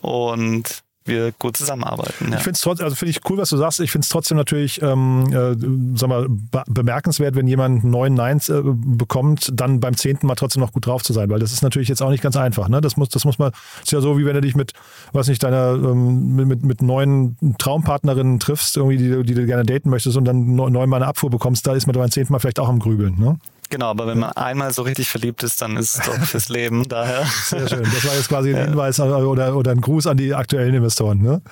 Und 0.00 0.82
wir 1.08 1.32
gut 1.32 1.56
zusammenarbeiten. 1.56 2.30
Ja. 2.30 2.36
Ich 2.36 2.42
finde 2.42 2.52
es 2.52 2.60
trotzdem, 2.60 2.84
also 2.84 2.96
finde 2.96 3.10
ich 3.10 3.20
cool, 3.28 3.38
was 3.38 3.50
du 3.50 3.56
sagst. 3.56 3.80
Ich 3.80 3.90
finde 3.90 4.04
es 4.04 4.08
trotzdem 4.08 4.36
natürlich, 4.36 4.80
ähm, 4.82 5.26
äh, 5.32 5.98
sag 5.98 6.08
mal, 6.08 6.26
be 6.28 6.62
bemerkenswert, 6.68 7.34
wenn 7.34 7.48
jemand 7.48 7.84
neun 7.84 8.14
Neins 8.14 8.48
äh, 8.48 8.62
bekommt, 8.62 9.50
dann 9.52 9.80
beim 9.80 9.96
zehnten 9.96 10.26
Mal 10.26 10.34
trotzdem 10.34 10.60
noch 10.60 10.72
gut 10.72 10.86
drauf 10.86 11.02
zu 11.02 11.12
sein, 11.12 11.30
weil 11.30 11.38
das 11.38 11.52
ist 11.52 11.62
natürlich 11.62 11.88
jetzt 11.88 12.02
auch 12.02 12.10
nicht 12.10 12.22
ganz 12.22 12.36
einfach. 12.36 12.68
Ne? 12.68 12.80
Das 12.80 12.96
muss, 12.96 13.08
das 13.08 13.24
muss 13.24 13.38
man, 13.38 13.52
ist 13.82 13.92
ja 13.92 14.00
so, 14.00 14.18
wie 14.18 14.26
wenn 14.26 14.34
du 14.34 14.40
dich 14.40 14.54
mit, 14.54 14.72
was 15.12 15.28
nicht, 15.28 15.42
deiner, 15.42 15.72
ähm, 15.74 16.36
mit, 16.36 16.62
mit 16.62 16.82
neuen 16.82 17.36
Traumpartnerinnen 17.58 18.40
triffst, 18.40 18.76
irgendwie, 18.76 18.98
die, 18.98 19.22
die 19.24 19.34
du 19.34 19.46
gerne 19.46 19.64
daten 19.64 19.90
möchtest 19.90 20.16
und 20.16 20.24
dann 20.24 20.54
neunmal 20.54 21.02
eine 21.02 21.06
Abfuhr 21.06 21.30
bekommst, 21.30 21.66
da 21.66 21.74
ist 21.74 21.86
man 21.86 21.96
beim 21.96 22.10
zehnten 22.10 22.32
Mal 22.32 22.38
vielleicht 22.38 22.60
auch 22.60 22.68
am 22.68 22.78
Grübeln. 22.78 23.18
Ne? 23.18 23.38
Genau, 23.70 23.86
aber 23.86 24.06
wenn 24.06 24.18
man 24.18 24.32
einmal 24.32 24.72
so 24.72 24.82
richtig 24.82 25.08
verliebt 25.08 25.42
ist, 25.42 25.60
dann 25.60 25.76
ist 25.76 25.98
es 25.98 26.06
doch 26.06 26.18
fürs 26.24 26.48
Leben. 26.48 26.88
Daher. 26.88 27.26
Sehr 27.44 27.68
schön. 27.68 27.82
Das 27.82 28.06
war 28.06 28.14
jetzt 28.14 28.28
quasi 28.28 28.54
ein 28.54 28.68
Hinweis 28.68 28.98
oder, 29.00 29.54
oder 29.54 29.70
ein 29.70 29.80
Gruß 29.80 30.06
an 30.06 30.16
die 30.16 30.34
aktuellen 30.34 30.74
Investoren. 30.74 31.20
Ne? 31.22 31.42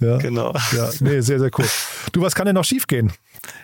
Ja. 0.00 0.16
Genau. 0.16 0.54
Ja, 0.72 0.90
nee, 1.00 1.20
sehr, 1.20 1.38
sehr 1.38 1.50
cool. 1.58 1.66
Du, 2.12 2.22
was 2.22 2.34
kann 2.34 2.46
denn 2.46 2.54
noch 2.54 2.64
schiefgehen? 2.64 3.12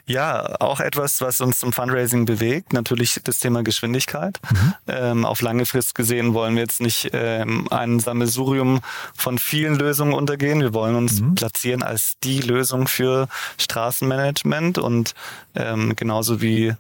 Ja, 0.07 0.55
auch 0.61 0.81
etwas, 0.81 1.21
was 1.21 1.41
uns 1.41 1.59
zum 1.59 1.73
Fundraising 1.73 2.27
bewegt. 2.27 2.73
Natürlich 2.73 3.21
das 3.25 3.39
Thema 3.39 3.63
Geschwindigkeit. 3.63 4.39
Mhm. 4.51 4.75
Ähm, 4.87 5.25
auf 5.25 5.41
lange 5.41 5.65
Frist 5.65 5.95
gesehen 5.95 6.35
wollen 6.35 6.55
wir 6.55 6.63
jetzt 6.63 6.81
nicht 6.81 7.11
ähm, 7.13 7.67
ein 7.71 8.01
Sammelsurium 8.01 8.81
von 9.17 9.39
vielen 9.39 9.77
Lösungen 9.77 10.13
untergehen. 10.13 10.61
Wir 10.61 10.75
wollen 10.75 10.95
uns 10.95 11.21
mhm. 11.21 11.35
platzieren 11.35 11.83
als 11.83 12.15
die 12.23 12.41
Lösung 12.41 12.87
für 12.87 13.29
Straßenmanagement 13.59 14.79
und 14.79 15.15
ähm, 15.55 15.97
genauso 15.97 16.41
wie 16.41 16.75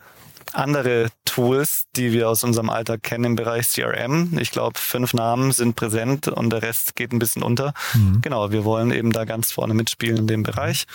andere 0.52 1.08
Tools, 1.24 1.84
die 1.96 2.12
wir 2.12 2.28
aus 2.28 2.44
unserem 2.44 2.70
Alltag 2.70 3.02
kennen 3.02 3.24
im 3.24 3.36
Bereich 3.36 3.68
CRM. 3.68 4.38
Ich 4.38 4.50
glaube, 4.50 4.78
fünf 4.78 5.12
Namen 5.12 5.52
sind 5.52 5.76
präsent 5.76 6.28
und 6.28 6.50
der 6.50 6.62
Rest 6.62 6.96
geht 6.96 7.12
ein 7.12 7.18
bisschen 7.18 7.42
unter. 7.42 7.74
Mhm. 7.94 8.20
Genau, 8.22 8.50
wir 8.50 8.64
wollen 8.64 8.90
eben 8.90 9.12
da 9.12 9.24
ganz 9.24 9.52
vorne 9.52 9.74
mitspielen 9.74 10.16
in 10.16 10.26
dem 10.26 10.42
Bereich 10.42 10.86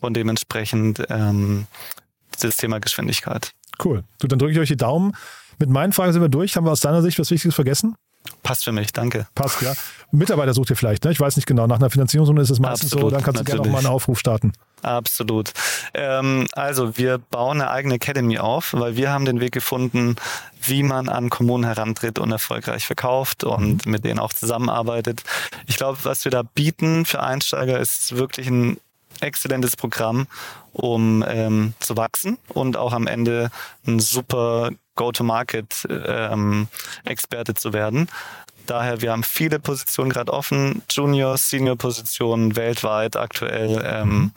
und 0.00 0.14
dementsprechend 0.14 1.02
ähm, 1.10 1.66
das 2.40 2.56
Thema 2.56 2.80
Geschwindigkeit. 2.80 3.52
Cool. 3.82 4.04
Du, 4.18 4.26
dann 4.26 4.38
drücke 4.38 4.52
ich 4.52 4.58
euch 4.58 4.68
die 4.68 4.76
Daumen. 4.76 5.16
Mit 5.58 5.68
meinen 5.68 5.92
Fragen 5.92 6.12
sind 6.12 6.22
wir 6.22 6.28
durch. 6.28 6.56
Haben 6.56 6.66
wir 6.66 6.72
aus 6.72 6.80
deiner 6.80 7.02
Sicht 7.02 7.18
was 7.18 7.30
Wichtiges 7.30 7.54
vergessen? 7.54 7.96
Passt 8.42 8.64
für 8.64 8.72
mich, 8.72 8.92
danke. 8.92 9.26
Passt, 9.34 9.62
ja. 9.62 9.74
Mitarbeiter 10.12 10.54
sucht 10.54 10.70
ihr 10.70 10.76
vielleicht, 10.76 11.04
ne? 11.04 11.12
Ich 11.12 11.20
weiß 11.20 11.36
nicht 11.36 11.46
genau. 11.46 11.66
Nach 11.66 11.76
einer 11.76 11.90
Finanzierungsrunde 11.90 12.42
ist 12.42 12.50
es 12.50 12.58
meistens 12.58 12.92
Absolut, 12.92 13.10
so, 13.10 13.16
dann 13.16 13.24
kannst 13.24 13.40
du 13.40 13.44
gerne 13.44 13.62
noch 13.62 13.70
mal 13.70 13.78
einen 13.78 13.86
Aufruf 13.86 14.18
starten. 14.18 14.52
Absolut. 14.82 15.52
Ähm, 15.94 16.46
also 16.52 16.96
wir 16.96 17.18
bauen 17.18 17.60
eine 17.60 17.70
eigene 17.70 17.94
Academy 17.94 18.38
auf, 18.38 18.72
weil 18.72 18.96
wir 18.96 19.10
haben 19.10 19.24
den 19.24 19.40
Weg 19.40 19.52
gefunden, 19.52 20.16
wie 20.62 20.82
man 20.82 21.08
an 21.08 21.30
Kommunen 21.30 21.64
herantritt 21.64 22.18
und 22.18 22.32
erfolgreich 22.32 22.86
verkauft 22.86 23.44
und 23.44 23.86
mhm. 23.86 23.92
mit 23.92 24.04
denen 24.04 24.18
auch 24.18 24.32
zusammenarbeitet. 24.32 25.22
Ich 25.66 25.76
glaube, 25.76 25.98
was 26.02 26.24
wir 26.24 26.32
da 26.32 26.42
bieten 26.42 27.04
für 27.04 27.22
Einsteiger 27.22 27.78
ist 27.78 28.16
wirklich 28.16 28.48
ein 28.48 28.78
exzellentes 29.20 29.76
Programm, 29.76 30.26
um 30.72 31.24
ähm, 31.26 31.74
zu 31.80 31.96
wachsen 31.96 32.38
und 32.48 32.76
auch 32.76 32.92
am 32.92 33.06
Ende 33.06 33.50
ein 33.86 34.00
super 34.00 34.70
Go-to-Market-Experte 35.00 37.52
ähm, 37.52 37.56
zu 37.56 37.72
werden. 37.72 38.08
Daher, 38.66 39.00
wir 39.00 39.12
haben 39.12 39.22
viele 39.22 39.58
Positionen 39.58 40.10
gerade 40.10 40.30
offen, 40.30 40.82
Junior, 40.90 41.38
Senior-Positionen 41.38 42.54
weltweit 42.54 43.16
aktuell. 43.16 43.82
Ähm, 43.84 44.32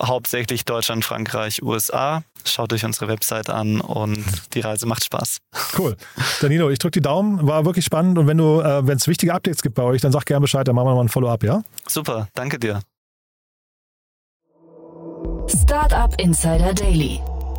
hauptsächlich 0.00 0.64
Deutschland, 0.64 1.04
Frankreich, 1.04 1.62
USA. 1.62 2.22
Schaut 2.44 2.72
euch 2.72 2.84
unsere 2.84 3.08
Website 3.08 3.50
an 3.50 3.80
und 3.80 4.24
die 4.54 4.60
Reise 4.60 4.86
macht 4.86 5.04
Spaß. 5.04 5.38
Cool. 5.76 5.96
Danilo, 6.40 6.70
ich 6.70 6.78
drücke 6.78 7.00
die 7.00 7.02
Daumen, 7.02 7.44
war 7.46 7.64
wirklich 7.64 7.84
spannend 7.84 8.18
und 8.18 8.28
wenn 8.28 8.38
du, 8.38 8.60
äh, 8.60 8.86
wenn 8.86 8.98
es 8.98 9.08
wichtige 9.08 9.34
Updates 9.34 9.62
gibt 9.62 9.74
bei 9.74 9.82
euch, 9.82 10.00
dann 10.00 10.12
sag 10.12 10.26
gerne 10.26 10.42
Bescheid, 10.42 10.68
dann 10.68 10.76
machen 10.76 10.86
wir 10.86 10.94
mal 10.94 11.00
ein 11.00 11.08
Follow-up, 11.08 11.42
ja? 11.42 11.64
Super, 11.88 12.28
danke 12.34 12.60
dir. 12.60 12.80
Startup 15.48 16.14
Insider 16.20 16.74
Daily, 16.74 17.20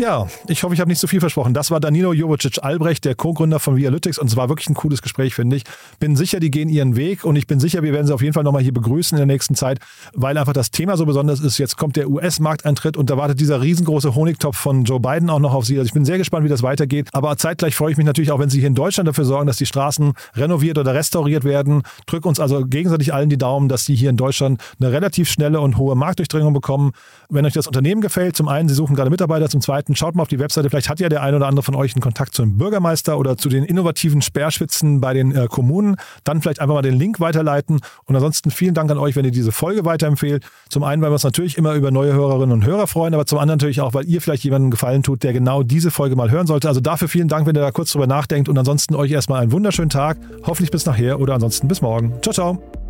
Ja, 0.00 0.28
ich 0.46 0.62
hoffe, 0.62 0.74
ich 0.74 0.80
habe 0.80 0.88
nicht 0.88 1.00
zu 1.00 1.08
so 1.08 1.10
viel 1.10 1.18
versprochen. 1.18 1.54
Das 1.54 1.72
war 1.72 1.80
Danilo 1.80 2.12
Jovicic 2.12 2.62
Albrecht, 2.62 3.04
der 3.04 3.16
Co-Gründer 3.16 3.58
von 3.58 3.74
Vialytics 3.74 4.16
und 4.20 4.28
es 4.28 4.36
war 4.36 4.48
wirklich 4.48 4.70
ein 4.70 4.74
cooles 4.74 5.02
Gespräch, 5.02 5.34
finde 5.34 5.56
ich. 5.56 5.64
Bin 5.98 6.14
sicher, 6.14 6.38
die 6.38 6.52
gehen 6.52 6.68
ihren 6.68 6.94
Weg 6.94 7.24
und 7.24 7.34
ich 7.34 7.48
bin 7.48 7.58
sicher, 7.58 7.82
wir 7.82 7.92
werden 7.92 8.06
sie 8.06 8.14
auf 8.14 8.22
jeden 8.22 8.32
Fall 8.32 8.44
nochmal 8.44 8.62
hier 8.62 8.72
begrüßen 8.72 9.18
in 9.18 9.18
der 9.18 9.26
nächsten 9.26 9.56
Zeit, 9.56 9.80
weil 10.14 10.38
einfach 10.38 10.52
das 10.52 10.70
Thema 10.70 10.96
so 10.96 11.04
besonders 11.04 11.40
ist. 11.40 11.58
Jetzt 11.58 11.76
kommt 11.76 11.96
der 11.96 12.08
US-Markteintritt 12.08 12.96
und 12.96 13.10
da 13.10 13.16
wartet 13.16 13.40
dieser 13.40 13.60
riesengroße 13.60 14.14
Honigtopf 14.14 14.56
von 14.56 14.84
Joe 14.84 15.00
Biden 15.00 15.30
auch 15.30 15.40
noch 15.40 15.52
auf 15.52 15.64
Sie. 15.66 15.76
Also 15.76 15.88
ich 15.88 15.94
bin 15.94 16.04
sehr 16.04 16.16
gespannt, 16.16 16.44
wie 16.44 16.48
das 16.48 16.62
weitergeht. 16.62 17.08
Aber 17.12 17.36
zeitgleich 17.36 17.74
freue 17.74 17.90
ich 17.90 17.96
mich 17.96 18.06
natürlich 18.06 18.30
auch, 18.30 18.38
wenn 18.38 18.50
Sie 18.50 18.60
hier 18.60 18.68
in 18.68 18.76
Deutschland 18.76 19.08
dafür 19.08 19.24
sorgen, 19.24 19.48
dass 19.48 19.56
die 19.56 19.66
Straßen 19.66 20.12
renoviert 20.36 20.78
oder 20.78 20.94
restauriert 20.94 21.42
werden. 21.42 21.82
Drück 22.06 22.24
uns 22.24 22.38
also 22.38 22.64
gegenseitig 22.64 23.12
allen 23.12 23.30
die 23.30 23.36
Daumen, 23.36 23.68
dass 23.68 23.84
Sie 23.84 23.96
hier 23.96 24.10
in 24.10 24.16
Deutschland 24.16 24.62
eine 24.78 24.92
relativ 24.92 25.28
schnelle 25.28 25.60
und 25.60 25.76
hohe 25.76 25.96
Marktdurchdringung 25.96 26.52
bekommen. 26.52 26.92
Wenn 27.28 27.44
euch 27.44 27.54
das 27.54 27.66
Unternehmen 27.66 28.00
gefällt, 28.00 28.36
zum 28.36 28.46
einen, 28.46 28.68
Sie 28.68 28.76
suchen 28.76 28.94
gerade 28.94 29.10
Mitarbeiter, 29.10 29.48
zum 29.48 29.60
zweiten, 29.60 29.87
schaut 29.94 30.14
mal 30.14 30.22
auf 30.22 30.28
die 30.28 30.38
Webseite. 30.38 30.70
Vielleicht 30.70 30.88
hat 30.88 31.00
ja 31.00 31.08
der 31.08 31.22
ein 31.22 31.34
oder 31.34 31.46
andere 31.46 31.62
von 31.62 31.74
euch 31.74 31.94
einen 31.94 32.02
Kontakt 32.02 32.34
zum 32.34 32.58
Bürgermeister 32.58 33.18
oder 33.18 33.36
zu 33.36 33.48
den 33.48 33.64
innovativen 33.64 34.22
Sperrschwitzen 34.22 35.00
bei 35.00 35.14
den 35.14 35.34
äh, 35.34 35.46
Kommunen. 35.48 35.96
Dann 36.24 36.40
vielleicht 36.40 36.60
einfach 36.60 36.74
mal 36.74 36.82
den 36.82 36.94
Link 36.94 37.20
weiterleiten. 37.20 37.80
Und 38.04 38.14
ansonsten 38.14 38.50
vielen 38.50 38.74
Dank 38.74 38.90
an 38.90 38.98
euch, 38.98 39.16
wenn 39.16 39.24
ihr 39.24 39.30
diese 39.30 39.52
Folge 39.52 39.84
weiterempfehlt. 39.84 40.44
Zum 40.68 40.84
einen, 40.84 41.02
weil 41.02 41.10
wir 41.10 41.14
uns 41.14 41.24
natürlich 41.24 41.58
immer 41.58 41.74
über 41.74 41.90
neue 41.90 42.12
Hörerinnen 42.12 42.52
und 42.52 42.66
Hörer 42.66 42.86
freuen, 42.86 43.14
aber 43.14 43.26
zum 43.26 43.38
anderen 43.38 43.58
natürlich 43.58 43.80
auch, 43.80 43.94
weil 43.94 44.06
ihr 44.06 44.20
vielleicht 44.20 44.44
jemanden 44.44 44.70
Gefallen 44.70 45.02
tut, 45.02 45.22
der 45.22 45.32
genau 45.32 45.62
diese 45.62 45.90
Folge 45.90 46.16
mal 46.16 46.30
hören 46.30 46.46
sollte. 46.46 46.68
Also 46.68 46.80
dafür 46.80 47.08
vielen 47.08 47.28
Dank, 47.28 47.46
wenn 47.46 47.56
ihr 47.56 47.62
da 47.62 47.70
kurz 47.70 47.92
drüber 47.92 48.06
nachdenkt. 48.06 48.48
Und 48.48 48.58
ansonsten 48.58 48.94
euch 48.94 49.10
erstmal 49.10 49.42
einen 49.42 49.52
wunderschönen 49.52 49.90
Tag. 49.90 50.18
Hoffentlich 50.44 50.70
bis 50.70 50.86
nachher 50.86 51.20
oder 51.20 51.34
ansonsten 51.34 51.68
bis 51.68 51.82
morgen. 51.82 52.14
Ciao, 52.22 52.32
ciao. 52.32 52.87